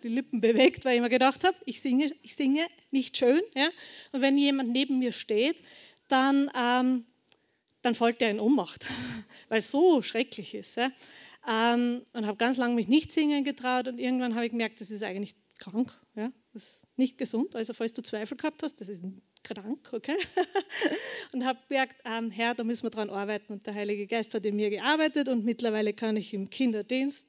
[0.02, 3.40] die Lippen bewegt, weil ich mir gedacht habe, ich singe, ich singe nicht schön.
[3.54, 3.68] Ja?
[4.12, 5.56] Und wenn jemand neben mir steht,
[6.08, 7.04] dann, ähm,
[7.82, 8.86] dann fällt der in Ohnmacht,
[9.48, 10.76] weil es so schrecklich ist.
[10.76, 10.90] Ja?
[11.48, 14.90] Ähm, und habe ganz lange mich nicht singen getraut und irgendwann habe ich gemerkt, das
[14.90, 16.30] ist eigentlich krank, ja?
[16.52, 17.56] das ist nicht gesund.
[17.56, 19.02] Also falls du Zweifel gehabt hast, das ist
[19.42, 20.16] krank, okay?
[21.32, 23.52] und habe gemerkt, ähm, Herr, da müssen wir dran arbeiten.
[23.52, 27.26] Und der Heilige Geist hat in mir gearbeitet und mittlerweile kann ich im Kinderdienst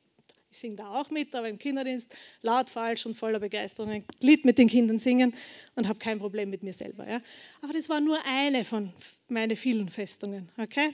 [0.53, 4.45] ich singe da auch mit, aber im Kinderdienst laut, falsch und voller Begeisterung ein Lied
[4.45, 5.33] mit den Kindern singen
[5.73, 7.09] und habe kein Problem mit mir selber.
[7.09, 7.21] Ja.
[7.63, 8.93] Aber das war nur eine von
[9.29, 10.49] meinen vielen Festungen.
[10.57, 10.93] Okay?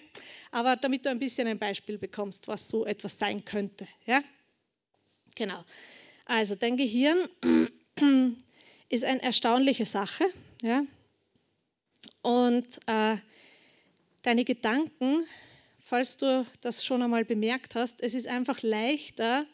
[0.51, 3.85] Aber damit du ein bisschen ein Beispiel bekommst, was so etwas sein könnte.
[4.05, 4.23] Ja?
[5.35, 5.61] Genau.
[6.23, 7.27] Also dein Gehirn
[8.87, 10.23] ist eine erstaunliche Sache.
[10.61, 10.85] Ja?
[12.21, 13.17] Und äh,
[14.21, 15.25] deine Gedanken
[15.89, 19.47] falls du das schon einmal bemerkt hast, es ist einfach leichter,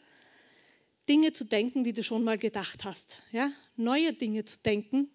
[1.08, 3.16] Dinge zu denken, die du schon mal gedacht hast.
[3.32, 3.50] Ja?
[3.76, 5.08] Neue Dinge zu denken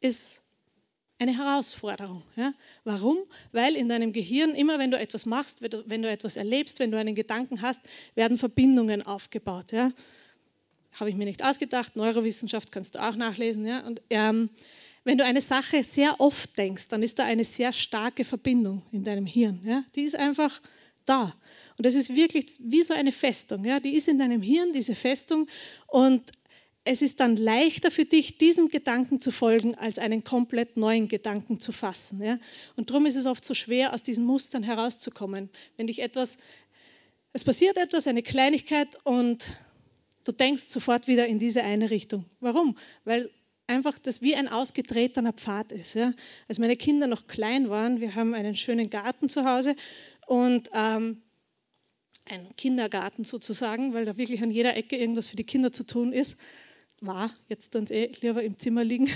[0.00, 0.40] ist
[1.18, 2.22] eine Herausforderung.
[2.36, 2.54] Ja?
[2.84, 3.18] Warum?
[3.50, 6.98] Weil in deinem Gehirn, immer wenn du etwas machst, wenn du etwas erlebst, wenn du
[6.98, 7.80] einen Gedanken hast,
[8.14, 9.72] werden Verbindungen aufgebaut.
[9.72, 9.90] Ja?
[10.92, 11.96] Habe ich mir nicht ausgedacht.
[11.96, 13.66] Neurowissenschaft kannst du auch nachlesen.
[13.84, 14.48] Und ähm,
[15.04, 19.04] wenn du eine Sache sehr oft denkst, dann ist da eine sehr starke Verbindung in
[19.04, 19.60] deinem Hirn.
[19.64, 19.84] Ja?
[19.96, 20.60] Die ist einfach
[21.04, 21.34] da.
[21.76, 23.64] Und das ist wirklich wie so eine Festung.
[23.64, 23.80] Ja?
[23.80, 25.48] Die ist in deinem Hirn, diese Festung.
[25.88, 26.22] Und
[26.84, 31.58] es ist dann leichter für dich, diesem Gedanken zu folgen, als einen komplett neuen Gedanken
[31.58, 32.22] zu fassen.
[32.22, 32.38] Ja?
[32.76, 35.50] Und darum ist es oft so schwer, aus diesen Mustern herauszukommen.
[35.76, 36.38] Wenn dich etwas,
[37.32, 39.48] es passiert etwas, eine Kleinigkeit und
[40.24, 42.24] du denkst sofort wieder in diese eine Richtung.
[42.38, 42.76] Warum?
[43.04, 43.30] Weil
[43.72, 45.94] einfach das wie ein ausgetretener Pfad ist.
[45.94, 46.12] Ja.
[46.48, 49.74] Als meine Kinder noch klein waren, wir haben einen schönen Garten zu Hause
[50.26, 51.22] und ähm,
[52.26, 56.12] einen Kindergarten sozusagen, weil da wirklich an jeder Ecke irgendwas für die Kinder zu tun
[56.12, 56.38] ist.
[57.00, 59.10] War, jetzt tun sie eh lieber im Zimmer liegen.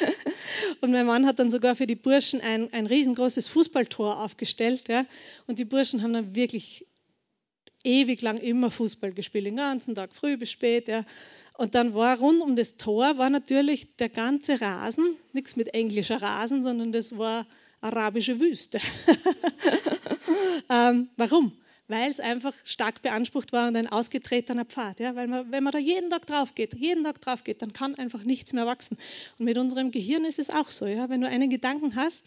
[0.82, 4.88] und mein Mann hat dann sogar für die Burschen ein, ein riesengroßes Fußballtor aufgestellt.
[4.88, 5.06] Ja.
[5.46, 6.84] Und die Burschen haben dann wirklich
[7.84, 10.88] ewig lang immer Fußball gespielt, den ganzen Tag, früh bis spät.
[10.88, 11.06] Ja.
[11.56, 16.20] Und dann war rund um das Tor war natürlich der ganze Rasen, nichts mit englischer
[16.20, 17.46] Rasen, sondern das war
[17.80, 18.78] arabische Wüste.
[20.70, 21.52] ähm, warum?
[21.88, 25.00] Weil es einfach stark beansprucht war und ein ausgetretener Pfad.
[25.00, 25.14] Ja?
[25.14, 27.94] Weil man, wenn man da jeden Tag drauf geht, jeden Tag drauf geht, dann kann
[27.94, 28.98] einfach nichts mehr wachsen.
[29.38, 30.86] Und mit unserem Gehirn ist es auch so.
[30.86, 31.08] Ja?
[31.08, 32.24] Wenn du einen Gedanken hast,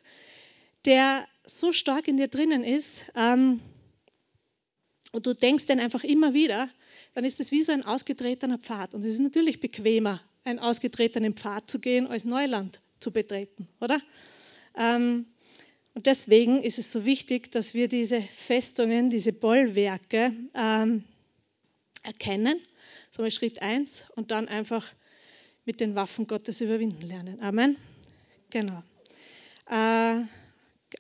[0.85, 3.59] der so stark in dir drinnen ist, ähm,
[5.11, 6.69] und du denkst den einfach immer wieder,
[7.13, 8.93] dann ist es wie so ein ausgetretener Pfad.
[8.93, 14.01] Und es ist natürlich bequemer, einen ausgetretenen Pfad zu gehen, als Neuland zu betreten, oder?
[14.77, 15.25] Ähm,
[15.93, 21.03] und deswegen ist es so wichtig, dass wir diese Festungen, diese Bollwerke ähm,
[22.03, 22.59] erkennen.
[23.11, 24.93] So mal Schritt 1 und dann einfach
[25.65, 27.41] mit den Waffen Gottes überwinden lernen.
[27.41, 27.75] Amen.
[28.49, 28.81] Genau.
[29.69, 30.21] Äh,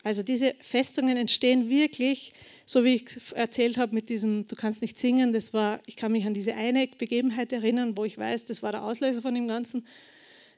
[0.03, 2.33] also diese Festungen entstehen wirklich
[2.69, 6.11] so wie ich erzählt habe mit diesem, du kannst nicht singen, das war, ich kann
[6.11, 9.47] mich an diese eine Begebenheit erinnern, wo ich weiß, das war der Auslöser von dem
[9.47, 9.87] ganzen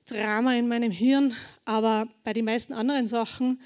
[0.08, 1.34] Drama in meinem Hirn.
[1.64, 3.62] Aber bei den meisten anderen Sachen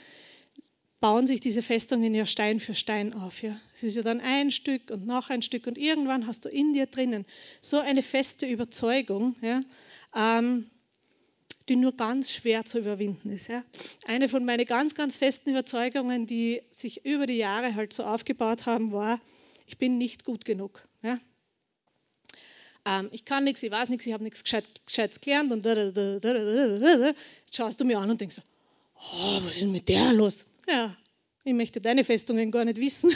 [0.99, 3.41] bauen sich diese Festungen ja Stein für Stein auf.
[3.41, 3.59] Ja.
[3.74, 6.74] Es ist ja dann ein Stück und noch ein Stück und irgendwann hast du in
[6.74, 7.26] dir drinnen
[7.61, 9.61] so eine feste Überzeugung, ja,
[10.16, 10.70] ähm,
[11.68, 13.47] die nur ganz schwer zu überwinden ist.
[13.47, 13.63] Ja.
[14.05, 18.66] Eine von meinen ganz, ganz festen Überzeugungen, die sich über die Jahre halt so aufgebaut
[18.66, 19.20] haben, war,
[19.68, 20.88] ich bin nicht gut genug.
[21.01, 21.20] Ja.
[22.86, 25.91] Ähm, ich kann nichts, ich weiß nichts, ich habe nichts Gescheites gelernt und da, da,
[25.91, 27.13] da, da, da, da, da.
[27.51, 28.41] schaust du mir an und denkst,
[28.95, 30.45] oh, was ist denn mit der los?
[30.68, 30.95] Ja,
[31.43, 33.11] ich möchte deine Festungen gar nicht wissen.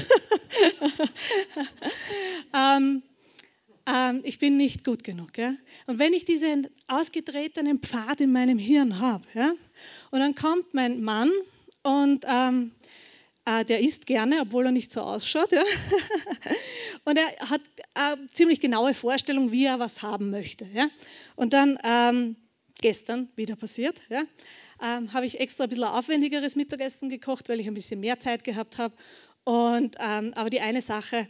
[2.55, 3.03] ähm,
[3.89, 5.37] ähm, ich bin nicht gut genug.
[5.37, 5.53] Ja?
[5.87, 9.53] Und wenn ich diesen ausgetretenen Pfad in meinem Hirn habe, ja,
[10.11, 11.31] und dann kommt mein Mann
[11.83, 12.71] und ähm,
[13.45, 15.51] äh, der isst gerne, obwohl er nicht so ausschaut.
[15.51, 15.63] Ja?
[17.05, 17.61] und er hat
[17.93, 20.67] eine ziemlich genaue Vorstellung, wie er was haben möchte.
[20.73, 20.89] Ja?
[21.35, 22.35] Und dann ähm,
[22.81, 23.99] gestern wieder passiert.
[24.09, 24.23] Ja?
[24.81, 28.43] Ähm, habe ich extra ein bisschen aufwendigeres Mittagessen gekocht, weil ich ein bisschen mehr Zeit
[28.43, 28.93] gehabt habe.
[29.45, 31.27] Und, ähm, aber die eine Sache,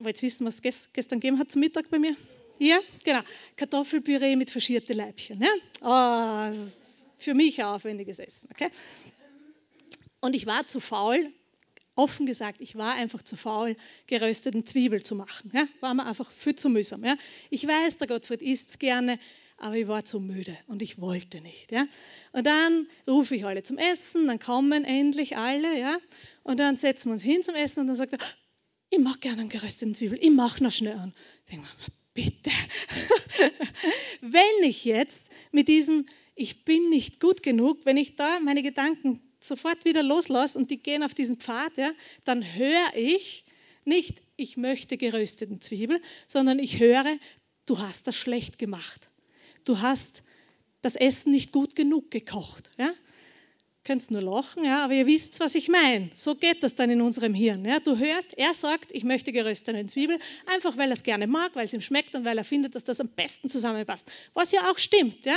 [0.00, 2.16] wollt wissen, was es gestern gegeben hat zum Mittag bei mir?
[2.58, 3.20] Ja, genau.
[3.56, 5.40] Kartoffelpüree mit verschierten Leibchen.
[5.40, 6.52] Ja?
[6.52, 6.68] Oh,
[7.16, 8.48] für mich ein aufwendiges Essen.
[8.50, 8.68] Okay?
[10.20, 11.32] Und ich war zu faul,
[11.94, 13.76] offen gesagt, ich war einfach zu faul,
[14.06, 15.50] gerösteten Zwiebel zu machen.
[15.54, 15.66] Ja?
[15.80, 17.04] War mir einfach viel zu mühsam.
[17.04, 17.16] Ja?
[17.48, 19.18] Ich weiß, der Gottfried isst es gerne,
[19.56, 21.72] aber ich war zu müde und ich wollte nicht.
[21.72, 21.86] Ja?
[22.32, 25.98] Und dann rufe ich alle zum Essen, dann kommen endlich alle, ja?
[26.42, 28.18] und dann setzen wir uns hin zum Essen und dann sagt er,
[28.90, 31.14] ich mag gerne einen gerösteten Zwiebel, ich mache noch schnell an.
[31.50, 32.50] Denke mir, bitte.
[34.20, 39.20] wenn ich jetzt mit diesem, ich bin nicht gut genug, wenn ich da meine Gedanken
[39.40, 41.92] sofort wieder loslasse und die gehen auf diesen Pfad, ja,
[42.24, 43.44] dann höre ich
[43.84, 47.16] nicht, ich möchte gerösteten Zwiebel, sondern ich höre,
[47.66, 49.08] du hast das schlecht gemacht.
[49.64, 50.22] Du hast
[50.82, 52.70] das Essen nicht gut genug gekocht.
[52.78, 52.92] Ja?
[53.90, 56.10] Könnt nur lachen, ja, aber ihr wisst, was ich meine.
[56.14, 57.64] So geht das dann in unserem Hirn.
[57.64, 57.80] Ja?
[57.80, 60.16] Du hörst, er sagt, ich möchte geröstete Zwiebel,
[60.46, 62.84] einfach weil er es gerne mag, weil es ihm schmeckt und weil er findet, dass
[62.84, 64.08] das am besten zusammenpasst.
[64.32, 65.26] Was ja auch stimmt.
[65.26, 65.36] Ja?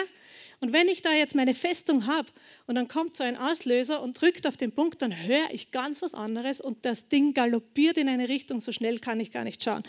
[0.63, 2.29] Und wenn ich da jetzt meine Festung habe
[2.67, 6.01] und dann kommt so ein Auslöser und drückt auf den Punkt, dann höre ich ganz
[6.01, 9.61] was anderes und das Ding galoppiert in eine Richtung, so schnell kann ich gar nicht
[9.61, 9.83] schauen.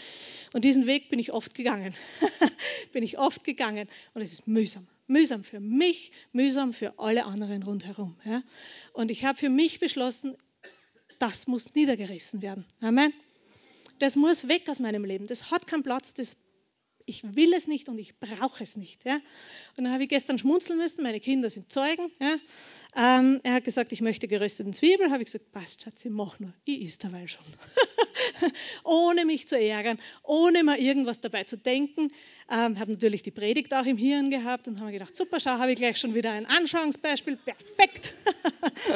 [0.53, 1.95] Und diesen Weg bin ich oft gegangen.
[2.93, 4.85] bin ich oft gegangen und es ist mühsam.
[5.07, 8.17] Mühsam für mich, mühsam für alle anderen rundherum.
[8.25, 8.43] Ja?
[8.95, 10.37] Und ich habe für mich beschlossen,
[11.21, 12.65] das muss niedergerissen werden.
[12.81, 13.13] Amen.
[14.01, 15.29] Das muss weg aus meinem Leben.
[15.29, 16.37] Das hat keinen Platz, das
[17.07, 19.05] ich will es nicht und ich brauche es nicht.
[19.05, 19.21] Ja?
[19.77, 22.11] Und dann habe ich gestern schmunzeln müssen, meine Kinder sind Zeugen.
[22.21, 22.37] Ja?
[22.97, 25.11] Ähm, er hat gesagt, ich möchte gerösteten Zwiebel.
[25.11, 26.53] Habe ich gesagt, passt, Schatzi, mach nur.
[26.65, 27.45] Ich is derweil schon.
[28.85, 32.09] ohne mich zu ärgern, ohne mal irgendwas dabei zu denken.
[32.51, 35.59] Ähm, habe natürlich die Predigt auch im Hirn gehabt und habe mir gedacht, super, schau,
[35.59, 37.37] habe ich gleich schon wieder ein Anschauungsbeispiel.
[37.37, 38.15] Perfekt.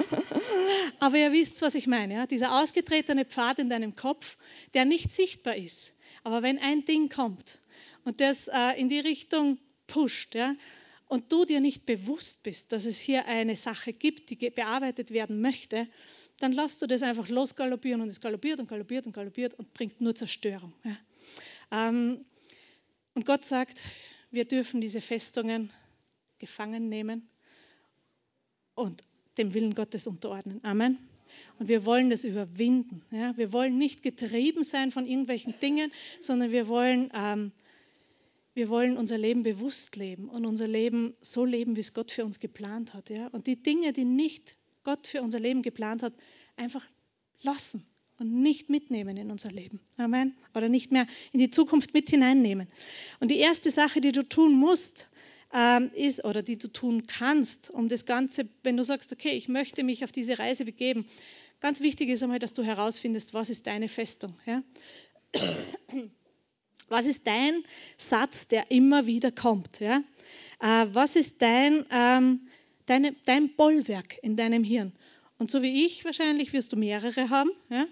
[1.01, 2.15] Aber ihr wisst, was ich meine.
[2.15, 2.27] Ja?
[2.27, 4.37] Dieser ausgetretene Pfad in deinem Kopf,
[4.75, 5.93] der nicht sichtbar ist.
[6.25, 7.59] Aber wenn ein Ding kommt,
[8.05, 10.55] und das äh, in die Richtung pusht, ja,
[11.09, 15.41] und du dir nicht bewusst bist, dass es hier eine Sache gibt, die bearbeitet werden
[15.41, 15.89] möchte,
[16.39, 20.01] dann lässt du das einfach losgaloppieren und es galoppiert und galoppiert und galoppiert und bringt
[20.01, 20.73] nur Zerstörung.
[20.85, 21.89] Ja.
[21.89, 22.25] Ähm,
[23.15, 23.83] und Gott sagt,
[24.31, 25.73] wir dürfen diese Festungen
[26.39, 27.29] gefangen nehmen
[28.75, 29.03] und
[29.39, 30.61] dem Willen Gottes unterordnen.
[30.63, 30.99] Amen.
[31.59, 33.03] Und wir wollen das überwinden.
[33.11, 33.37] Ja.
[33.37, 35.91] Wir wollen nicht getrieben sein von irgendwelchen Dingen,
[36.21, 37.53] sondern wir wollen ähm,
[38.59, 42.25] wir wollen unser Leben bewusst leben und unser Leben so leben, wie es Gott für
[42.25, 43.09] uns geplant hat.
[43.09, 43.29] Ja?
[43.29, 46.13] Und die Dinge, die nicht Gott für unser Leben geplant hat,
[46.57, 46.85] einfach
[47.41, 47.87] lassen
[48.19, 49.79] und nicht mitnehmen in unser Leben.
[49.97, 50.37] Amen.
[50.57, 52.67] Oder nicht mehr in die Zukunft mit hineinnehmen.
[53.21, 55.07] Und die erste Sache, die du tun musst,
[55.55, 59.47] ähm, ist, oder die du tun kannst, um das Ganze, wenn du sagst, okay, ich
[59.47, 61.07] möchte mich auf diese Reise begeben,
[61.61, 64.35] ganz wichtig ist einmal, dass du herausfindest, was ist deine Festung.
[64.47, 64.65] Ja?
[66.89, 67.65] Was ist dein
[67.97, 69.81] Satz, der immer wieder kommt?
[69.81, 70.03] Ja?
[70.61, 72.49] Äh, was ist dein, ähm,
[72.87, 74.93] deine, dein Bollwerk in deinem Hirn?
[75.39, 77.51] Und so wie ich wahrscheinlich wirst du mehrere haben.
[77.71, 77.87] Ja?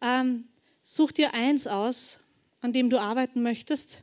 [0.00, 0.44] Ähm,
[0.82, 2.20] such dir eins aus,
[2.60, 4.00] an dem du arbeiten möchtest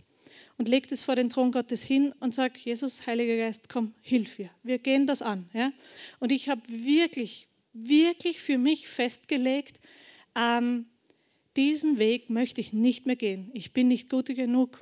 [0.57, 4.37] und leg es vor den Thron Gottes hin und sag, Jesus, Heiliger Geist, komm, hilf
[4.39, 4.49] mir.
[4.63, 5.49] Wir gehen das an.
[5.53, 5.71] Ja?
[6.19, 9.79] Und ich habe wirklich, wirklich für mich festgelegt,
[10.35, 10.85] ähm,
[11.59, 13.51] diesen Weg möchte ich nicht mehr gehen.
[13.53, 14.81] Ich bin nicht gut genug.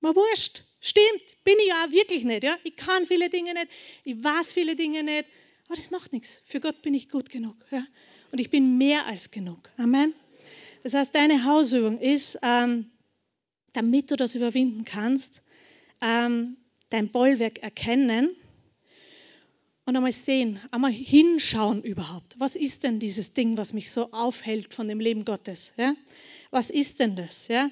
[0.00, 0.62] Mal wurscht.
[0.78, 2.44] Stimmt, bin ich ja wirklich nicht.
[2.44, 2.58] Ja?
[2.64, 3.68] Ich kann viele Dinge nicht,
[4.04, 5.24] ich weiß viele Dinge nicht,
[5.66, 6.42] aber das macht nichts.
[6.46, 7.56] Für Gott bin ich gut genug.
[7.70, 7.82] Ja?
[8.30, 9.70] Und ich bin mehr als genug.
[9.78, 10.12] Amen.
[10.82, 12.90] Das heißt, deine Hausübung ist, ähm,
[13.72, 15.40] damit du das überwinden kannst,
[16.02, 16.58] ähm,
[16.90, 18.36] dein Bollwerk erkennen
[19.88, 22.38] und einmal sehen, einmal hinschauen überhaupt.
[22.38, 25.72] Was ist denn dieses Ding, was mich so aufhält von dem Leben Gottes?
[25.78, 25.94] Ja?
[26.50, 27.48] Was ist denn das?
[27.48, 27.70] Ja?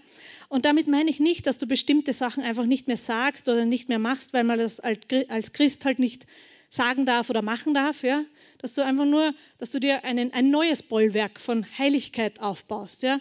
[0.49, 3.91] Und damit meine ich nicht, dass du bestimmte Sachen einfach nicht mehr sagst oder nicht
[3.91, 6.27] mehr machst, weil man das als Christ halt nicht
[6.71, 8.25] sagen darf oder machen darf, ja?
[8.63, 13.03] dass du einfach nur, dass du dir einen, ein neues Bollwerk von Heiligkeit aufbaust.
[13.03, 13.21] Ja?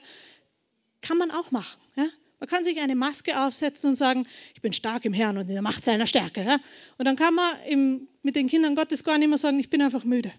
[1.01, 1.81] Kann man auch machen.
[1.97, 2.07] Ja?
[2.39, 5.53] Man kann sich eine Maske aufsetzen und sagen, ich bin stark im Herrn und in
[5.53, 6.43] der Macht seiner Stärke.
[6.43, 6.59] Ja?
[6.97, 9.81] Und dann kann man im, mit den Kindern Gottes gar nicht mehr sagen, ich bin
[9.81, 10.31] einfach müde.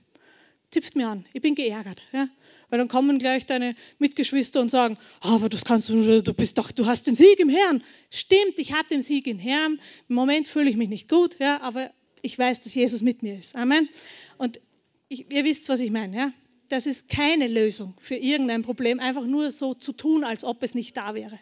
[0.70, 2.02] Zipft mir an, ich bin geärgert.
[2.12, 2.28] Ja?
[2.68, 6.70] Weil dann kommen gleich deine Mitgeschwister und sagen, aber das kannst du, du bist doch,
[6.72, 7.82] du hast den Sieg im Herrn.
[8.10, 9.80] Stimmt, ich habe den Sieg im Herrn.
[10.08, 11.90] Im Moment fühle ich mich nicht gut, ja, aber
[12.22, 13.54] ich weiß, dass Jesus mit mir ist.
[13.54, 13.88] Amen.
[14.36, 14.60] Und
[15.08, 16.16] ich, ihr wisst, was ich meine.
[16.16, 16.32] Ja?
[16.68, 20.74] Das ist keine Lösung für irgendein Problem, einfach nur so zu tun, als ob es
[20.74, 21.38] nicht da wäre.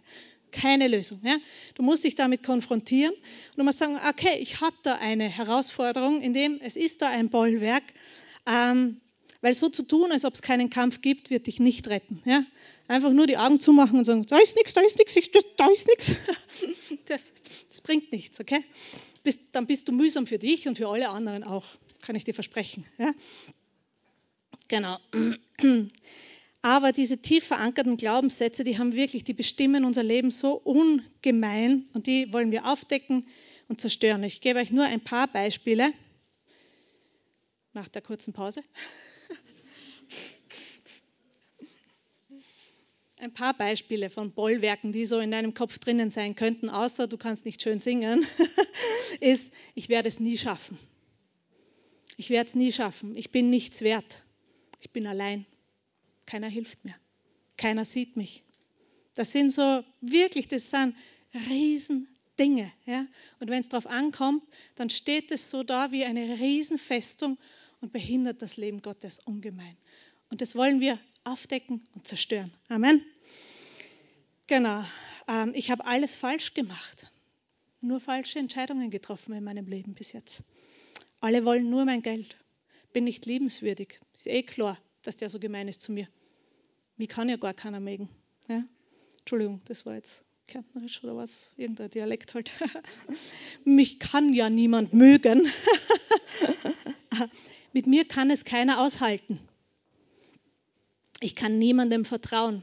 [0.54, 1.20] Keine Lösung.
[1.24, 1.36] Ja?
[1.74, 6.22] Du musst dich damit konfrontieren und du musst sagen, okay, ich habe da eine Herausforderung,
[6.22, 7.82] in dem es ist da ein Bollwerk,
[8.46, 9.00] ähm,
[9.40, 12.22] weil so zu tun, als ob es keinen Kampf gibt, wird dich nicht retten.
[12.24, 12.44] Ja?
[12.86, 15.14] Einfach nur die Augen zumachen und sagen, da ist nichts, da ist nichts,
[15.56, 16.12] da ist nichts.
[17.06, 17.32] Das,
[17.68, 18.64] das bringt nichts, okay?
[19.24, 21.64] Bist, dann bist du mühsam für dich und für alle anderen auch,
[22.02, 22.86] kann ich dir versprechen.
[22.98, 23.12] Ja?
[24.68, 24.98] Genau.
[26.64, 32.06] Aber diese tief verankerten Glaubenssätze, die haben wirklich, die bestimmen unser Leben so ungemein und
[32.06, 33.26] die wollen wir aufdecken
[33.68, 34.24] und zerstören.
[34.24, 35.92] Ich gebe euch nur ein paar Beispiele
[37.74, 38.62] nach der kurzen Pause.
[43.18, 47.18] Ein paar Beispiele von Bollwerken, die so in deinem Kopf drinnen sein könnten, außer du
[47.18, 48.24] kannst nicht schön singen,
[49.20, 50.78] ist, ich werde es nie schaffen.
[52.16, 53.14] Ich werde es nie schaffen.
[53.16, 54.22] Ich bin nichts wert.
[54.80, 55.44] Ich bin allein.
[56.26, 56.94] Keiner hilft mir.
[57.56, 58.42] Keiner sieht mich.
[59.14, 60.96] Das sind so wirklich, das sind
[61.48, 62.72] Riesendinge.
[62.86, 63.06] Ja?
[63.38, 64.42] Und wenn es darauf ankommt,
[64.74, 67.38] dann steht es so da wie eine Riesenfestung
[67.80, 69.76] und behindert das Leben Gottes ungemein.
[70.30, 72.52] Und das wollen wir aufdecken und zerstören.
[72.68, 73.04] Amen.
[74.46, 74.84] Genau.
[75.28, 77.06] Ähm, ich habe alles falsch gemacht.
[77.80, 80.42] Nur falsche Entscheidungen getroffen in meinem Leben bis jetzt.
[81.20, 82.36] Alle wollen nur mein Geld
[82.94, 83.98] bin nicht liebenswürdig.
[84.14, 86.08] Ist eh klar, dass der so gemein ist zu mir.
[86.96, 88.08] Mich kann ja gar keiner mögen.
[88.48, 88.64] Ja?
[89.18, 91.52] Entschuldigung, das war jetzt Kärntnerisch oder was?
[91.56, 92.50] Irgendein Dialekt halt.
[93.64, 95.50] Mich kann ja niemand mögen.
[97.72, 99.38] Mit mir kann es keiner aushalten.
[101.20, 102.62] Ich kann niemandem vertrauen.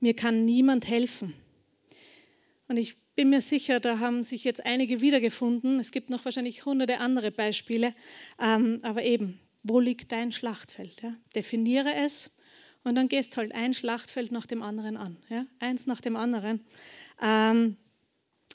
[0.00, 1.34] Mir kann niemand helfen.
[2.68, 5.78] Und ich bin mir sicher, da haben sich jetzt einige wiedergefunden.
[5.78, 7.94] Es gibt noch wahrscheinlich hunderte andere Beispiele.
[8.40, 11.02] Ähm, aber eben, wo liegt dein Schlachtfeld?
[11.02, 11.14] Ja?
[11.34, 12.30] Definiere es
[12.84, 15.16] und dann gehst halt ein Schlachtfeld nach dem anderen an.
[15.28, 15.46] Ja?
[15.58, 16.64] Eins nach dem anderen.
[17.20, 17.76] Ähm,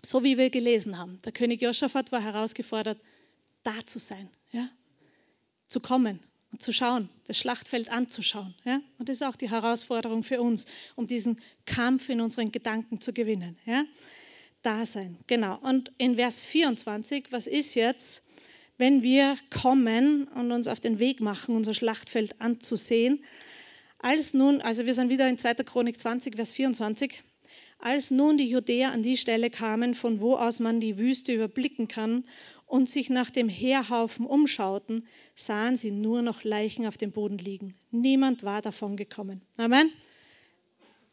[0.04, 1.20] so wie wir gelesen haben.
[1.26, 3.00] Der König Josaphat war herausgefordert,
[3.64, 4.70] da zu sein, ja?
[5.68, 6.20] zu kommen
[6.52, 8.54] und zu schauen, das Schlachtfeld anzuschauen.
[8.64, 8.82] Ja?
[8.98, 13.14] Und das ist auch die Herausforderung für uns, um diesen Kampf in unseren Gedanken zu
[13.14, 13.58] gewinnen.
[13.66, 13.84] Ja?
[14.66, 15.18] da sein.
[15.28, 15.58] Genau.
[15.60, 18.24] Und in Vers 24, was ist jetzt,
[18.78, 23.24] wenn wir kommen und uns auf den Weg machen, unser Schlachtfeld anzusehen?
[24.00, 25.56] Als nun, also wir sind wieder in 2.
[25.56, 27.24] Chronik 20, Vers 24.
[27.80, 31.88] Als nun die Judäer an die Stelle kamen, von wo aus man die Wüste überblicken
[31.88, 32.24] kann,
[32.68, 37.76] und sich nach dem Heerhaufen umschauten, sahen sie nur noch Leichen auf dem Boden liegen.
[37.92, 39.42] Niemand war davon gekommen.
[39.58, 39.92] Amen.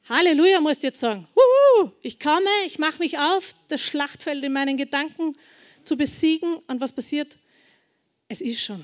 [0.08, 1.28] Halleluja, musst du jetzt sagen.
[1.36, 5.36] Huhu, ich komme, ich mache mich auf, das Schlachtfeld in meinen Gedanken
[5.84, 6.56] zu besiegen.
[6.68, 7.36] Und was passiert?
[8.32, 8.82] Es ist schon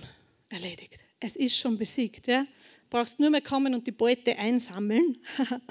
[0.51, 0.99] erledigt.
[1.21, 2.27] Es ist schon besiegt.
[2.27, 2.43] Ja?
[2.43, 2.49] Du
[2.91, 5.17] brauchst nur mehr kommen und die Beute einsammeln.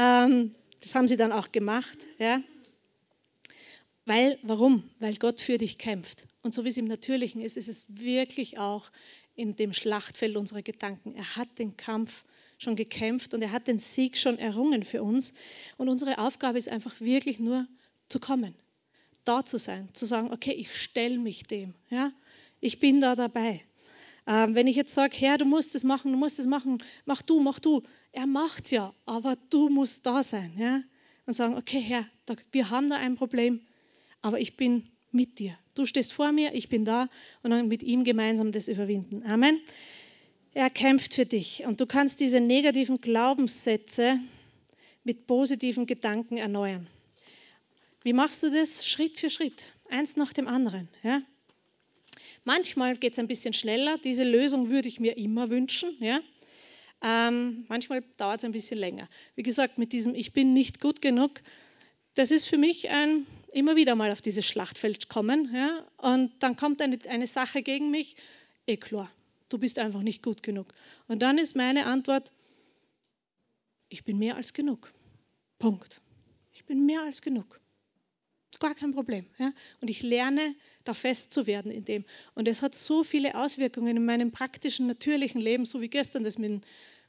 [0.00, 1.98] Ähm, das haben sie dann auch gemacht.
[2.20, 2.40] Ja?
[4.04, 4.88] Weil, warum?
[5.00, 6.28] Weil Gott für dich kämpft.
[6.42, 8.92] Und so wie es im Natürlichen ist, ist es wirklich auch
[9.34, 11.16] in dem Schlachtfeld unserer Gedanken.
[11.16, 12.24] Er hat den Kampf
[12.58, 15.34] schon gekämpft und er hat den Sieg schon errungen für uns.
[15.78, 17.66] Und unsere Aufgabe ist einfach wirklich nur
[18.08, 18.54] zu kommen,
[19.24, 22.12] da zu sein, zu sagen, okay, ich stelle mich dem, ja,
[22.60, 23.62] ich bin da dabei.
[24.26, 27.22] Ähm, wenn ich jetzt sage, Herr, du musst es machen, du musst es machen, mach
[27.22, 27.82] du, mach du,
[28.12, 30.82] er macht es ja, aber du musst da sein, ja,
[31.26, 33.60] und sagen, okay, Herr, da, wir haben da ein Problem,
[34.20, 35.56] aber ich bin mit dir.
[35.74, 37.08] Du stehst vor mir, ich bin da
[37.42, 39.24] und dann mit ihm gemeinsam das überwinden.
[39.24, 39.60] Amen.
[40.52, 44.18] Er kämpft für dich und du kannst diese negativen Glaubenssätze
[45.04, 46.86] mit positiven Gedanken erneuern.
[48.02, 48.86] Wie machst du das?
[48.86, 50.88] Schritt für Schritt, eins nach dem anderen.
[51.02, 51.22] Ja?
[52.44, 53.98] Manchmal geht es ein bisschen schneller.
[53.98, 55.90] Diese Lösung würde ich mir immer wünschen.
[56.00, 56.20] Ja?
[57.02, 59.08] Ähm, manchmal dauert es ein bisschen länger.
[59.34, 61.40] Wie gesagt, mit diesem Ich bin nicht gut genug,
[62.14, 65.50] das ist für mich ein immer wieder mal auf dieses Schlachtfeld kommen.
[65.54, 65.86] Ja?
[65.96, 68.16] Und dann kommt eine, eine Sache gegen mich,
[68.66, 69.10] eh klar
[69.48, 70.68] du bist einfach nicht gut genug.
[71.06, 72.32] Und dann ist meine Antwort,
[73.88, 74.92] ich bin mehr als genug.
[75.58, 76.00] Punkt.
[76.52, 77.60] Ich bin mehr als genug.
[78.60, 79.26] Gar kein Problem.
[79.38, 79.52] Ja?
[79.80, 80.54] Und ich lerne
[80.88, 82.04] da fest zu werden in dem.
[82.34, 86.38] Und es hat so viele Auswirkungen in meinem praktischen, natürlichen Leben, so wie gestern das
[86.38, 86.60] mit dem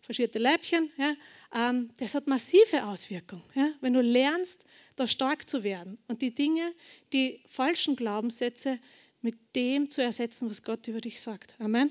[0.01, 0.91] verschierten Leibchen.
[0.97, 1.15] Ja?
[1.55, 3.43] Ähm, das hat massive Auswirkungen.
[3.55, 3.71] Ja?
[3.79, 4.65] Wenn du lernst,
[4.97, 6.73] da stark zu werden und die Dinge,
[7.13, 8.79] die falschen Glaubenssätze
[9.21, 11.55] mit dem zu ersetzen, was Gott über dich sagt.
[11.59, 11.89] Amen.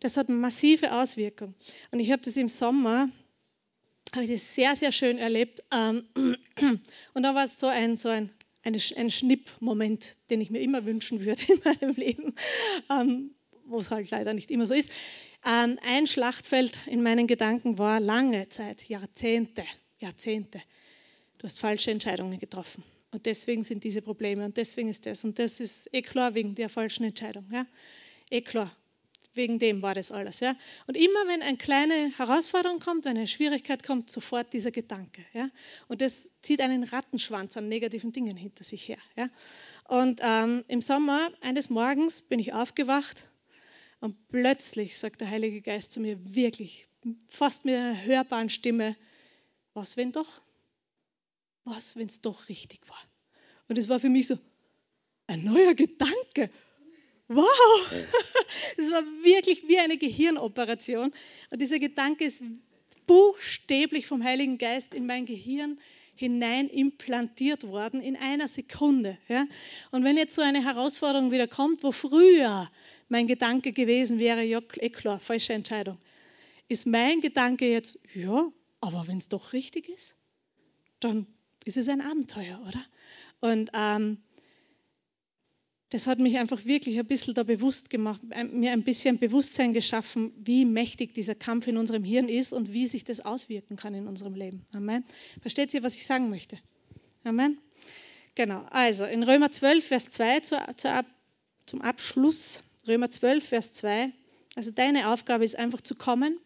[0.00, 1.54] Das hat massive Auswirkungen.
[1.90, 3.08] Und ich habe das im Sommer,
[4.14, 5.62] habe ich das sehr, sehr schön erlebt.
[5.70, 6.04] Ähm,
[7.14, 8.30] und da war es so ein, so ein,
[8.64, 12.34] ein, Schnipp-Moment, den ich mir immer wünschen würde in meinem Leben,
[12.90, 13.34] ähm,
[13.66, 14.90] wo es halt leider nicht immer so ist.
[15.44, 19.64] Ähm, ein Schlachtfeld in meinen Gedanken war lange Zeit, Jahrzehnte,
[20.00, 20.60] Jahrzehnte.
[21.38, 22.84] Du hast falsche Entscheidungen getroffen.
[23.10, 25.24] Und deswegen sind diese Probleme und deswegen ist das.
[25.24, 27.46] Und das ist eh klar wegen der falschen Entscheidung.
[27.52, 27.66] Ja?
[28.30, 28.74] Eh klar.
[29.34, 30.40] Wegen dem war das alles.
[30.40, 30.54] Ja?
[30.86, 35.24] Und immer wenn eine kleine Herausforderung kommt, wenn eine Schwierigkeit kommt, sofort dieser Gedanke.
[35.32, 35.48] Ja?
[35.88, 38.98] Und das zieht einen Rattenschwanz an negativen Dingen hinter sich her.
[39.16, 39.30] Ja?
[39.88, 43.28] Und ähm, im Sommer, eines Morgens, bin ich aufgewacht
[44.00, 46.88] und plötzlich sagt der Heilige Geist zu mir wirklich,
[47.28, 48.96] fast mit einer hörbaren Stimme,
[49.74, 50.40] was wenn doch?
[51.64, 53.02] Was, wenn es doch richtig war?
[53.68, 54.36] Und es war für mich so
[55.26, 56.50] ein neuer Gedanke.
[57.28, 57.46] Wow!
[58.76, 61.12] Es war wirklich wie eine Gehirnoperation.
[61.50, 62.42] Und dieser Gedanke ist
[63.06, 65.78] buchstäblich vom Heiligen Geist in mein Gehirn
[66.14, 69.18] hinein implantiert worden in einer Sekunde.
[69.28, 69.46] Ja?
[69.90, 72.70] Und wenn jetzt so eine Herausforderung wieder kommt, wo früher
[73.08, 75.98] mein Gedanke gewesen wäre, ja, eh klar, falsche Entscheidung,
[76.68, 78.50] ist mein Gedanke jetzt, ja,
[78.80, 80.16] aber wenn es doch richtig ist,
[81.00, 81.26] dann
[81.64, 82.84] ist es ein Abenteuer, oder?
[83.40, 84.18] Und ähm,
[85.92, 90.32] das hat mich einfach wirklich ein bisschen da bewusst gemacht, mir ein bisschen Bewusstsein geschaffen,
[90.42, 94.06] wie mächtig dieser Kampf in unserem Hirn ist und wie sich das auswirken kann in
[94.06, 94.64] unserem Leben.
[94.72, 95.04] Amen.
[95.42, 96.58] Versteht ihr, was ich sagen möchte?
[97.24, 97.58] Amen.
[98.34, 98.64] Genau.
[98.70, 101.04] Also in Römer 12, Vers 2 zu, zu,
[101.66, 102.62] zum Abschluss.
[102.88, 104.10] Römer 12, Vers 2.
[104.54, 106.38] Also deine Aufgabe ist einfach zu kommen,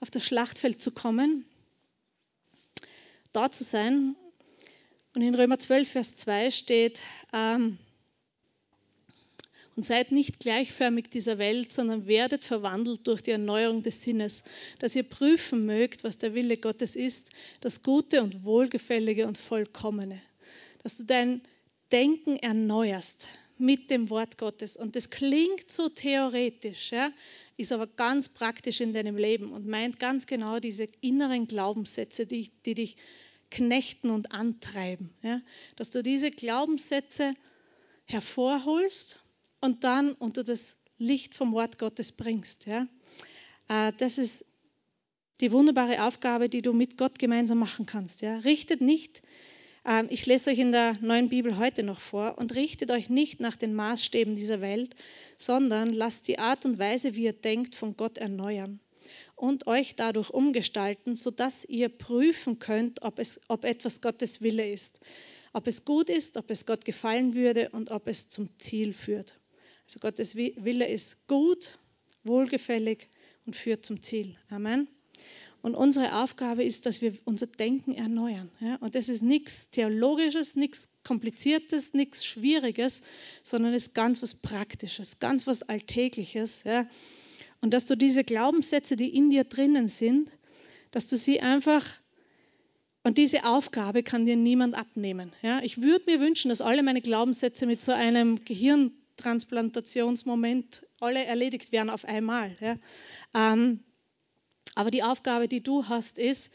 [0.00, 1.46] auf das Schlachtfeld zu kommen,
[3.32, 4.16] da zu sein
[5.14, 7.00] und in Römer 12, Vers 2 steht,
[7.32, 7.78] ähm,
[9.76, 14.44] und seid nicht gleichförmig dieser Welt, sondern werdet verwandelt durch die Erneuerung des Sinnes,
[14.78, 20.20] dass ihr prüfen mögt, was der Wille Gottes ist, das Gute und Wohlgefällige und Vollkommene.
[20.82, 21.40] Dass du dein
[21.90, 24.76] Denken erneuerst mit dem Wort Gottes.
[24.76, 27.12] Und das klingt so theoretisch, ja,
[27.56, 32.50] ist aber ganz praktisch in deinem Leben und meint ganz genau diese inneren Glaubenssätze, die,
[32.64, 32.96] die dich
[33.50, 35.14] knechten und antreiben.
[35.22, 35.40] Ja?
[35.76, 37.34] Dass du diese Glaubenssätze
[38.06, 39.18] hervorholst
[39.62, 42.66] und dann unter das Licht vom Wort Gottes bringst.
[42.66, 42.86] Ja?
[43.68, 44.44] Äh, das ist
[45.40, 48.20] die wunderbare Aufgabe, die du mit Gott gemeinsam machen kannst.
[48.20, 48.36] Ja?
[48.38, 49.22] Richtet nicht,
[49.86, 53.40] ähm, ich lese euch in der neuen Bibel heute noch vor, und richtet euch nicht
[53.40, 54.94] nach den Maßstäben dieser Welt,
[55.38, 58.80] sondern lasst die Art und Weise, wie ihr denkt, von Gott erneuern
[59.34, 65.00] und euch dadurch umgestalten, sodass ihr prüfen könnt, ob, es, ob etwas Gottes Wille ist,
[65.52, 69.34] ob es gut ist, ob es Gott gefallen würde und ob es zum Ziel führt.
[69.92, 71.78] Also Gottes Wille ist gut,
[72.24, 73.08] wohlgefällig
[73.44, 74.38] und führt zum Ziel.
[74.48, 74.88] Amen.
[75.60, 78.50] Und unsere Aufgabe ist, dass wir unser Denken erneuern.
[78.60, 78.76] Ja?
[78.76, 83.02] Und das ist nichts Theologisches, nichts Kompliziertes, nichts Schwieriges,
[83.42, 86.64] sondern ist ganz was Praktisches, ganz was Alltägliches.
[86.64, 86.88] Ja?
[87.60, 90.30] Und dass du diese Glaubenssätze, die in dir drinnen sind,
[90.90, 91.84] dass du sie einfach,
[93.02, 95.34] und diese Aufgabe kann dir niemand abnehmen.
[95.42, 95.60] Ja?
[95.62, 98.42] Ich würde mir wünschen, dass alle meine Glaubenssätze mit so einem
[99.16, 102.56] Gehirntransplantationsmoment alle erledigt werden auf einmal.
[102.60, 102.76] Ja?
[103.34, 103.80] Ähm,
[104.74, 106.50] aber die Aufgabe, die du hast, ist,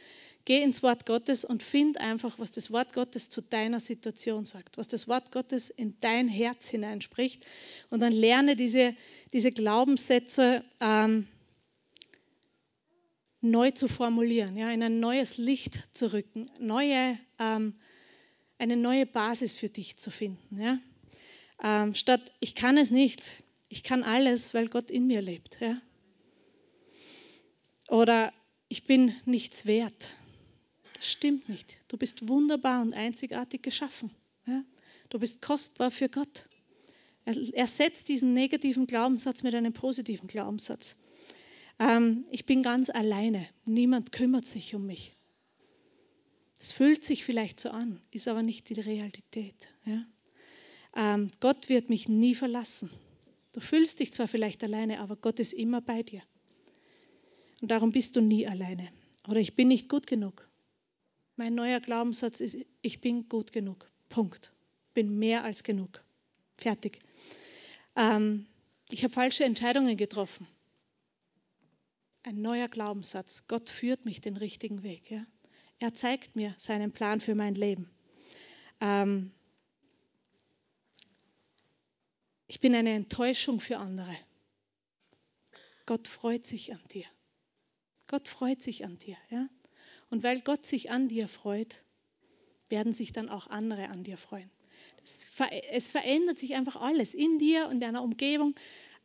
[0.46, 4.78] geh ins Wort Gottes und find einfach, was das Wort Gottes zu deiner Situation sagt,
[4.78, 7.46] was das Wort Gottes in dein Herz hineinspricht.
[7.90, 8.96] Und dann lerne diese,
[9.34, 11.28] diese Glaubenssätze ähm,
[13.42, 17.76] neu zu formulieren, ja, in ein neues Licht zu rücken, neue, ähm,
[18.58, 20.60] eine neue Basis für dich zu finden.
[20.60, 20.80] Ja.
[21.64, 25.60] Ähm, statt ich kann es nicht, ich kann alles, weil Gott in mir lebt.
[25.60, 25.82] Ja.
[27.90, 28.34] Oder
[28.70, 30.16] ich bin nichts wert.
[30.96, 31.78] Das stimmt nicht.
[31.88, 34.12] Du bist wunderbar und einzigartig geschaffen.
[34.46, 34.64] Ja.
[35.10, 36.46] Du bist kostbar für Gott.
[37.26, 40.98] Ersetzt diesen negativen Glaubenssatz mit einem positiven Glaubenssatz.
[41.80, 43.48] Ähm, ich bin ganz alleine.
[43.66, 45.14] Niemand kümmert sich um mich.
[46.60, 49.56] Es fühlt sich vielleicht so an, ist aber nicht die Realität.
[49.86, 50.06] Ja?
[50.96, 52.90] Ähm, Gott wird mich nie verlassen.
[53.54, 56.22] Du fühlst dich zwar vielleicht alleine, aber Gott ist immer bei dir.
[57.62, 58.90] Und darum bist du nie alleine.
[59.28, 60.48] Oder ich bin nicht gut genug.
[61.36, 63.90] Mein neuer Glaubenssatz ist, ich bin gut genug.
[64.10, 64.52] Punkt.
[64.94, 66.04] Bin mehr als genug.
[66.58, 67.00] Fertig.
[67.96, 68.48] Ähm,
[68.92, 70.48] ich habe falsche Entscheidungen getroffen.
[72.24, 73.48] Ein neuer Glaubenssatz.
[73.48, 75.12] Gott führt mich den richtigen Weg.
[75.12, 75.26] Ja?
[75.80, 77.90] Er zeigt mir seinen Plan für mein Leben.
[78.82, 79.32] Ähm,
[82.48, 84.16] ich bin eine Enttäuschung für andere.
[85.86, 87.06] Gott freut sich an dir.
[88.08, 89.18] Gott freut sich an dir.
[89.30, 89.48] Ja?
[90.10, 91.82] Und weil Gott sich an dir freut,
[92.70, 94.50] werden sich dann auch andere an dir freuen.
[95.72, 98.56] Es verändert sich einfach alles in dir und in deiner Umgebung.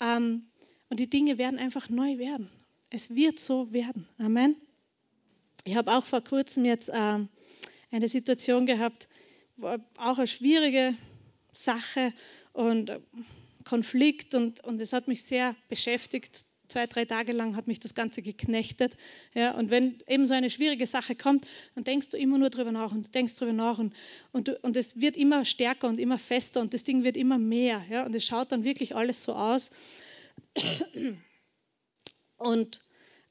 [0.01, 0.47] Ähm,
[0.89, 2.51] und die Dinge werden einfach neu werden.
[2.91, 4.09] Es wird so werden.
[4.19, 4.57] Amen.
[5.65, 7.29] Ich habe auch vor kurzem jetzt ähm,
[7.93, 9.09] eine Situation gehabt,
[9.97, 10.97] auch eine schwierige
[11.53, 12.13] Sache
[12.53, 13.01] und äh,
[13.65, 16.45] Konflikt und, und es hat mich sehr beschäftigt.
[16.69, 18.97] Zwei, drei Tage lang hat mich das Ganze geknechtet.
[19.35, 22.73] Ja, und wenn eben so eine schwierige Sache kommt, dann denkst du immer nur drüber
[22.73, 23.95] nach und denkst drüber nach und,
[24.33, 27.85] und, und es wird immer stärker und immer fester und das Ding wird immer mehr.
[27.91, 29.71] Ja, und es schaut dann wirklich alles so aus.
[32.37, 32.81] Und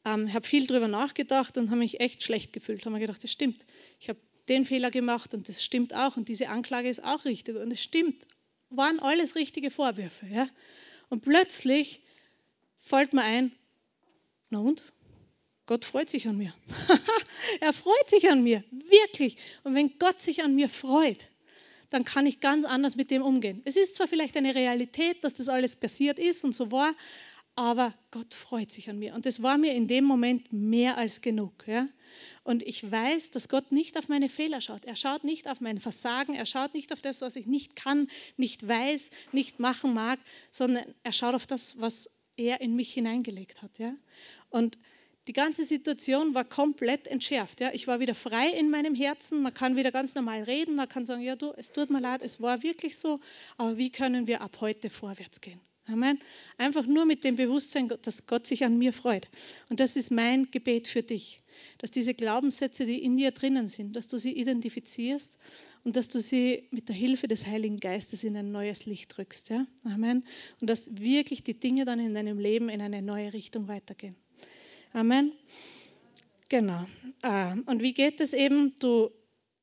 [0.06, 2.86] ähm, habe viel drüber nachgedacht und habe mich echt schlecht gefühlt.
[2.86, 3.66] Habe mir gedacht, das stimmt.
[4.00, 4.20] Ich habe
[4.50, 7.82] den Fehler gemacht und das stimmt auch und diese Anklage ist auch richtig und es
[7.82, 8.16] stimmt.
[8.72, 10.26] Waren alles richtige Vorwürfe.
[10.28, 10.50] Ja?
[11.10, 12.02] Und plötzlich
[12.80, 13.52] fällt mir ein,
[14.50, 14.84] na und?
[15.66, 16.54] Gott freut sich an mir.
[17.62, 19.38] er freut sich an mir, wirklich.
[19.64, 21.28] Und wenn Gott sich an mir freut,
[21.90, 23.62] dann kann ich ganz anders mit dem umgehen.
[23.66, 26.94] Es ist zwar vielleicht eine Realität, dass das alles passiert ist und so war,
[27.56, 29.14] aber Gott freut sich an mir.
[29.14, 31.68] Und das war mir in dem Moment mehr als genug.
[31.68, 31.88] Ja?
[32.44, 34.86] Und ich weiß, dass Gott nicht auf meine Fehler schaut.
[34.86, 38.10] Er schaut nicht auf mein Versagen, er schaut nicht auf das, was ich nicht kann,
[38.38, 43.62] nicht weiß, nicht machen mag, sondern er schaut auf das, was er in mich hineingelegt
[43.62, 43.80] hat.
[43.80, 43.94] Ja?
[44.50, 44.78] Und
[45.28, 47.62] die ganze Situation war komplett entschärft.
[47.62, 47.72] Ja?
[47.74, 49.42] Ich war wieder frei in meinem Herzen.
[49.42, 50.76] Man kann wieder ganz normal reden.
[50.76, 53.20] Man kann sagen, ja du, es tut mir leid, es war wirklich so.
[53.58, 55.62] Aber wie können wir ab heute vorwärts gehen?
[55.88, 56.20] Amen.
[56.58, 59.28] Einfach nur mit dem Bewusstsein, dass Gott sich an mir freut.
[59.70, 61.42] Und das ist mein Gebet für dich,
[61.78, 65.38] dass diese Glaubenssätze, die in dir drinnen sind, dass du sie identifizierst
[65.84, 69.50] und dass du sie mit der Hilfe des Heiligen Geistes in ein neues Licht drückst.
[69.50, 69.66] Ja?
[69.84, 70.24] Amen.
[70.60, 74.16] Und dass wirklich die Dinge dann in deinem Leben in eine neue Richtung weitergehen.
[74.94, 75.32] Amen.
[76.50, 76.86] Genau.
[77.22, 78.76] Ah, und wie geht es eben?
[78.80, 79.10] Du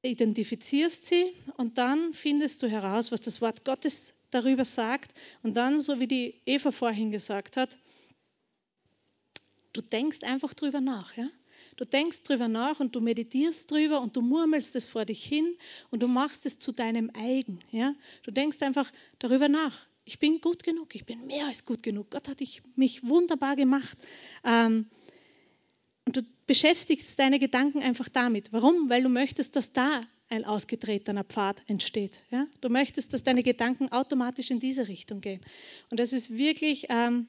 [0.03, 5.13] identifizierst sie und dann findest du heraus, was das Wort Gottes darüber sagt.
[5.43, 7.77] Und dann, so wie die Eva vorhin gesagt hat,
[9.73, 11.17] du denkst einfach drüber nach.
[11.17, 11.29] Ja?
[11.79, 15.57] Du denkst drüber nach und du meditierst drüber und du murmelst es vor dich hin
[15.91, 17.61] und du machst es zu deinem eigen.
[17.71, 17.95] Ja?
[18.25, 19.87] Du denkst einfach darüber nach.
[20.05, 22.11] Ich bin gut genug, ich bin mehr als gut genug.
[22.11, 22.41] Gott hat
[22.75, 23.97] mich wunderbar gemacht.
[24.45, 24.87] Ähm,
[26.05, 28.53] und du beschäftigst deine Gedanken einfach damit.
[28.53, 28.91] Warum?
[28.91, 32.19] Weil du möchtest, dass da ein ausgetretener Pfad entsteht.
[32.33, 32.49] Ja?
[32.61, 35.43] Du möchtest, dass deine Gedanken automatisch in diese Richtung gehen.
[35.91, 37.29] Und das ist wirklich ähm,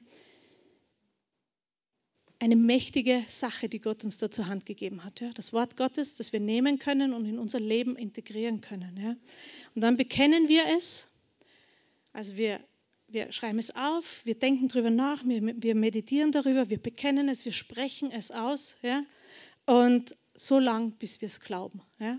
[2.40, 5.20] eine mächtige Sache, die Gott uns da zur Hand gegeben hat.
[5.20, 5.30] Ja?
[5.34, 8.98] Das Wort Gottes, das wir nehmen können und in unser Leben integrieren können.
[9.00, 9.14] Ja?
[9.74, 11.06] Und dann bekennen wir es.
[12.14, 12.58] Also wir,
[13.08, 17.44] wir schreiben es auf, wir denken darüber nach, wir, wir meditieren darüber, wir bekennen es,
[17.44, 18.76] wir sprechen es aus.
[18.82, 19.04] Ja?
[19.66, 21.82] Und so lang, bis wir es glauben.
[21.98, 22.18] Ja?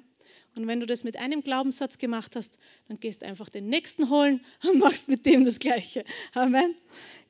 [0.55, 4.45] Und wenn du das mit einem Glaubenssatz gemacht hast, dann gehst einfach den nächsten holen
[4.63, 6.05] und machst mit dem das Gleiche.
[6.33, 6.75] Amen.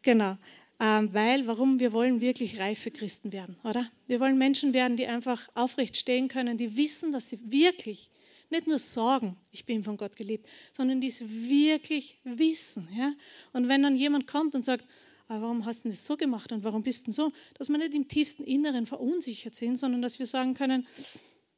[0.02, 0.38] Genau.
[0.82, 1.80] Ähm, weil, warum?
[1.80, 3.88] Wir wollen wirklich reife Christen werden, oder?
[4.08, 8.10] Wir wollen Menschen werden, die einfach aufrecht stehen können, die wissen, dass sie wirklich
[8.50, 12.88] nicht nur sagen, ich bin von Gott geliebt, sondern die es wirklich wissen.
[12.98, 13.14] Ja?
[13.54, 14.84] Und wenn dann jemand kommt und sagt,
[15.28, 17.94] ah, warum hast du das so gemacht und warum bist du so, dass wir nicht
[17.94, 20.88] im tiefsten Inneren verunsichert sind, sondern dass wir sagen können,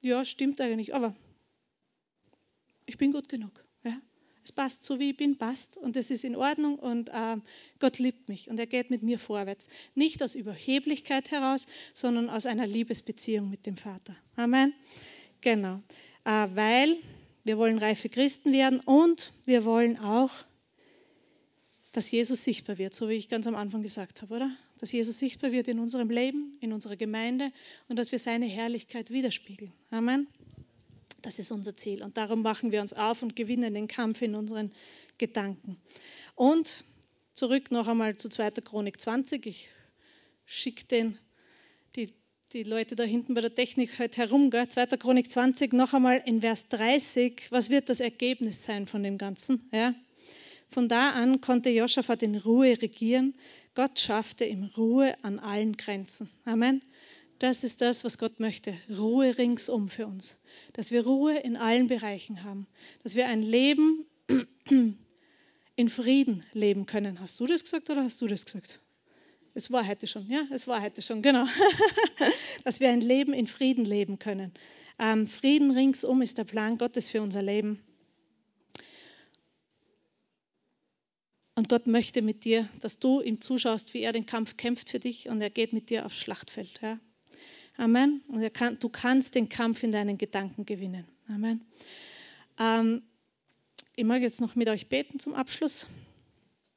[0.01, 1.15] ja, stimmt eigentlich, aber
[2.85, 3.63] ich bin gut genug.
[4.43, 7.37] Es passt so, wie ich bin, passt und es ist in Ordnung und äh,
[7.79, 9.67] Gott liebt mich und er geht mit mir vorwärts.
[9.95, 14.15] Nicht aus Überheblichkeit heraus, sondern aus einer Liebesbeziehung mit dem Vater.
[14.35, 14.73] Amen.
[15.41, 15.81] Genau.
[16.25, 16.97] Äh, weil
[17.45, 20.31] wir wollen reife Christen werden und wir wollen auch,
[21.93, 24.51] dass Jesus sichtbar wird, so wie ich ganz am Anfang gesagt habe, oder?
[24.79, 27.51] Dass Jesus sichtbar wird in unserem Leben, in unserer Gemeinde
[27.87, 29.71] und dass wir seine Herrlichkeit widerspiegeln.
[29.91, 30.27] Amen.
[31.23, 32.03] Das ist unser Ziel.
[32.03, 34.71] Und darum machen wir uns auf und gewinnen den Kampf in unseren
[35.17, 35.77] Gedanken.
[36.35, 36.83] Und
[37.33, 38.51] zurück noch einmal zu 2.
[38.51, 39.45] Chronik 20.
[39.45, 39.69] Ich
[40.45, 41.17] schicke den,
[41.95, 42.13] die,
[42.51, 44.51] die Leute da hinten bei der Technik heute herum.
[44.51, 44.67] Gell?
[44.67, 44.85] 2.
[44.97, 47.47] Chronik 20 noch einmal in Vers 30.
[47.51, 49.69] Was wird das Ergebnis sein von dem Ganzen?
[49.71, 49.95] Ja?
[50.69, 53.33] Von da an konnte Josaphat in Ruhe regieren.
[53.75, 56.29] Gott schaffte ihm Ruhe an allen Grenzen.
[56.43, 56.81] Amen
[57.43, 58.73] Das ist das, was Gott möchte.
[58.89, 60.43] Ruhe ringsum für uns.
[60.71, 62.67] Dass wir Ruhe in allen Bereichen haben.
[63.03, 64.05] Dass wir ein Leben
[65.75, 67.19] in Frieden leben können.
[67.19, 68.79] Hast du das gesagt oder hast du das gesagt?
[69.53, 71.45] Es war heute schon, ja, es war heute schon, genau.
[72.63, 74.53] Dass wir ein Leben in Frieden leben können.
[74.97, 77.83] Ähm, Frieden ringsum ist der Plan Gottes für unser Leben.
[81.55, 84.99] Und Gott möchte mit dir, dass du ihm zuschaust, wie er den Kampf kämpft für
[84.99, 86.79] dich und er geht mit dir aufs Schlachtfeld.
[86.81, 87.01] Ja.
[87.77, 88.21] Amen.
[88.27, 88.41] Und
[88.83, 91.05] du kannst den Kampf in deinen Gedanken gewinnen.
[91.27, 91.65] Amen.
[92.59, 93.01] Ähm,
[93.95, 95.85] ich mag jetzt noch mit euch beten zum Abschluss.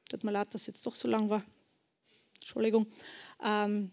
[0.09, 1.45] Tut mir leid, dass es jetzt doch so lang war.
[2.37, 2.87] Entschuldigung.
[3.45, 3.91] Ähm,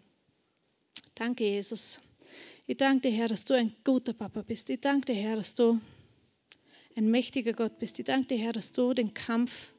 [1.15, 1.99] danke, Jesus.
[2.67, 4.69] Ich danke dir, Herr, dass du ein guter Papa bist.
[4.69, 5.79] Ich danke dir, Herr, dass du
[6.95, 7.99] ein mächtiger Gott bist.
[7.99, 9.73] Ich danke dir, Herr, dass du den Kampf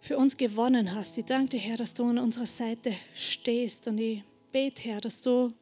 [0.00, 1.18] für uns gewonnen hast.
[1.18, 3.86] Ich danke dir, Herr, dass du an unserer Seite stehst.
[3.88, 4.22] Und ich
[4.52, 5.52] bete, Herr, dass du,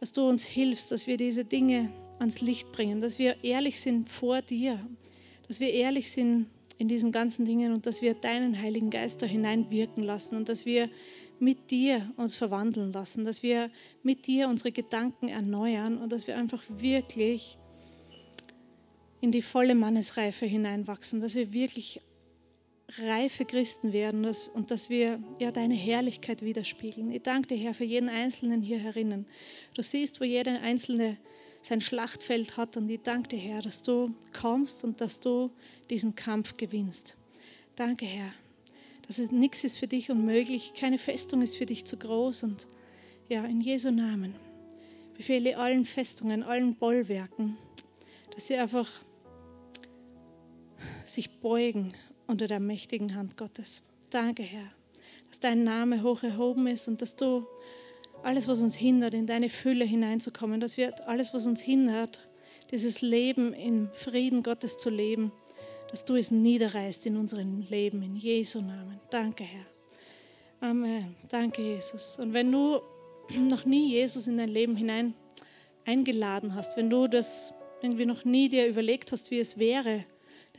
[0.00, 4.08] dass du uns hilfst, dass wir diese Dinge ans Licht bringen, dass wir ehrlich sind
[4.08, 4.78] vor dir,
[5.46, 6.46] dass wir ehrlich sind
[6.78, 10.64] in diesen ganzen Dingen und dass wir deinen Heiligen Geist da hineinwirken lassen und dass
[10.64, 10.88] wir
[11.38, 13.70] mit dir uns verwandeln lassen, dass wir
[14.02, 17.58] mit dir unsere Gedanken erneuern und dass wir einfach wirklich
[19.20, 22.00] in die volle Mannesreife hineinwachsen, dass wir wirklich
[22.98, 27.10] reife Christen werden und dass wir ja deine Herrlichkeit widerspiegeln.
[27.12, 29.26] Ich danke dir, Herr, für jeden Einzelnen hier herinnen.
[29.74, 31.16] Du siehst, wo jeder Einzelne
[31.62, 35.50] sein Schlachtfeld hat und ich danke dir, Herr, dass du kommst und dass du
[35.90, 37.16] diesen Kampf gewinnst.
[37.76, 38.32] Danke, Herr,
[39.06, 42.66] dass es nichts ist für dich unmöglich, keine Festung ist für dich zu groß und
[43.28, 44.34] ja, in Jesu Namen
[45.16, 47.58] befehle allen Festungen, allen Bollwerken,
[48.34, 48.88] dass sie einfach
[51.04, 51.92] sich beugen
[52.30, 53.82] unter der mächtigen Hand Gottes.
[54.10, 54.70] Danke, Herr,
[55.28, 57.46] dass dein Name hoch erhoben ist und dass du
[58.22, 62.20] alles, was uns hindert, in deine Fülle hineinzukommen, dass wir alles, was uns hindert,
[62.70, 65.32] dieses Leben im Frieden Gottes zu leben,
[65.90, 69.00] dass du es niederreißt in unserem Leben, in Jesu Namen.
[69.10, 69.66] Danke, Herr.
[70.70, 71.16] Amen.
[71.30, 72.16] Danke, Jesus.
[72.18, 72.80] Und wenn du
[73.38, 75.14] noch nie Jesus in dein Leben hinein
[75.86, 80.04] eingeladen hast, wenn du das irgendwie noch nie dir überlegt hast, wie es wäre,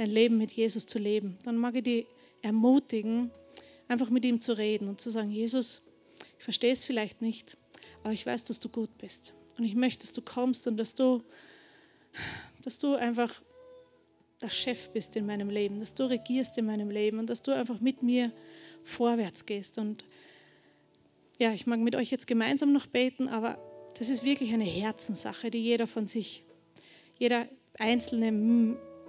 [0.02, 2.06] dein Leben mit Jesus zu leben, dann mag ich dich
[2.42, 3.30] ermutigen,
[3.88, 5.82] einfach mit ihm zu reden und zu sagen, Jesus,
[6.40, 7.56] ich verstehe es vielleicht nicht,
[8.04, 9.34] aber ich weiß, dass du gut bist.
[9.60, 11.24] Und ich möchte, dass du kommst und dass du,
[12.64, 13.44] dass du einfach
[14.42, 17.52] der Chef bist in meinem Leben, dass du regierst in meinem Leben und dass du
[17.52, 18.32] einfach mit mir
[18.84, 19.78] vorwärts gehst.
[19.78, 20.04] Und
[21.38, 23.60] ja, ich mag mit euch jetzt gemeinsam noch beten, aber
[24.00, 26.44] das ist wirklich eine Herzenssache, die jeder von sich,
[27.20, 27.48] jeder
[27.78, 28.32] Einzelne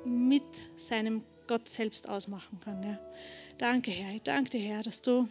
[0.05, 0.43] mit
[0.77, 2.83] seinem Gott selbst ausmachen kann.
[2.83, 2.99] Ja.
[3.59, 4.15] Danke, Herr.
[4.15, 5.29] Ich danke dir, Herr, dass du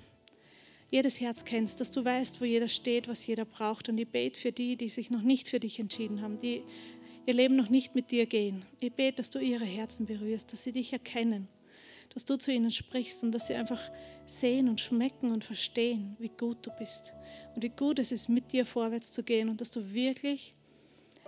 [0.89, 3.89] jedes Herz kennst, dass du weißt, wo jeder steht, was jeder braucht.
[3.89, 6.63] Und ich bete für die, die sich noch nicht für dich entschieden haben, die
[7.25, 8.65] ihr Leben noch nicht mit dir gehen.
[8.79, 11.47] Ich bete, dass du ihre Herzen berührst, dass sie dich erkennen,
[12.13, 13.81] dass du zu ihnen sprichst und dass sie einfach
[14.25, 17.13] sehen und schmecken und verstehen, wie gut du bist
[17.55, 20.53] und wie gut es ist, mit dir vorwärts zu gehen und dass du wirklich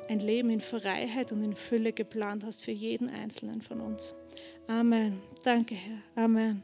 [0.10, 4.14] ein Leben in Freiheit und in Fülle geplant hast für jeden Einzelnen von uns.
[4.68, 5.22] Amen.
[5.44, 6.24] Danke, Herr.
[6.24, 6.64] Amen.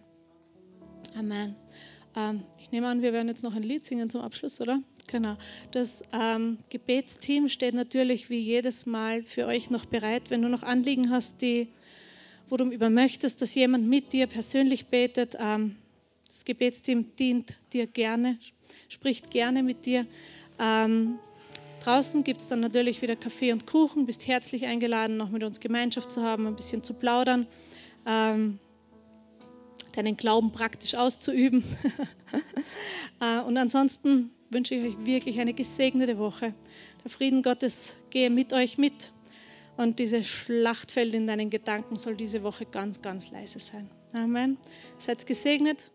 [1.18, 1.56] Amen.
[2.16, 4.82] Ähm, ich nehme an, wir werden jetzt noch ein Lied singen zum Abschluss, oder?
[5.08, 5.38] Genau.
[5.72, 10.30] Das ähm, Gebetsteam steht natürlich wie jedes Mal für euch noch bereit.
[10.30, 11.68] Wenn du noch Anliegen hast, die,
[12.48, 15.76] wo du über möchtest, dass jemand mit dir persönlich betet, ähm,
[16.28, 18.38] das Gebetsteam dient dir gerne,
[18.88, 20.06] spricht gerne mit dir.
[20.60, 21.18] Ähm,
[21.80, 24.06] draußen gibt es dann natürlich wieder Kaffee und Kuchen.
[24.06, 27.48] Bist herzlich eingeladen, noch mit uns Gemeinschaft zu haben, ein bisschen zu plaudern.
[28.06, 28.60] Ähm,
[29.94, 31.64] deinen Glauben praktisch auszuüben.
[33.22, 36.54] Äh, und ansonsten wünsche ich euch wirklich eine gesegnete Woche.
[37.04, 39.12] Der Frieden Gottes gehe mit euch mit.
[39.76, 43.90] Und dieses Schlachtfeld in deinen Gedanken soll diese Woche ganz, ganz leise sein.
[44.14, 44.58] Amen.
[44.98, 45.92] Seid gesegnet.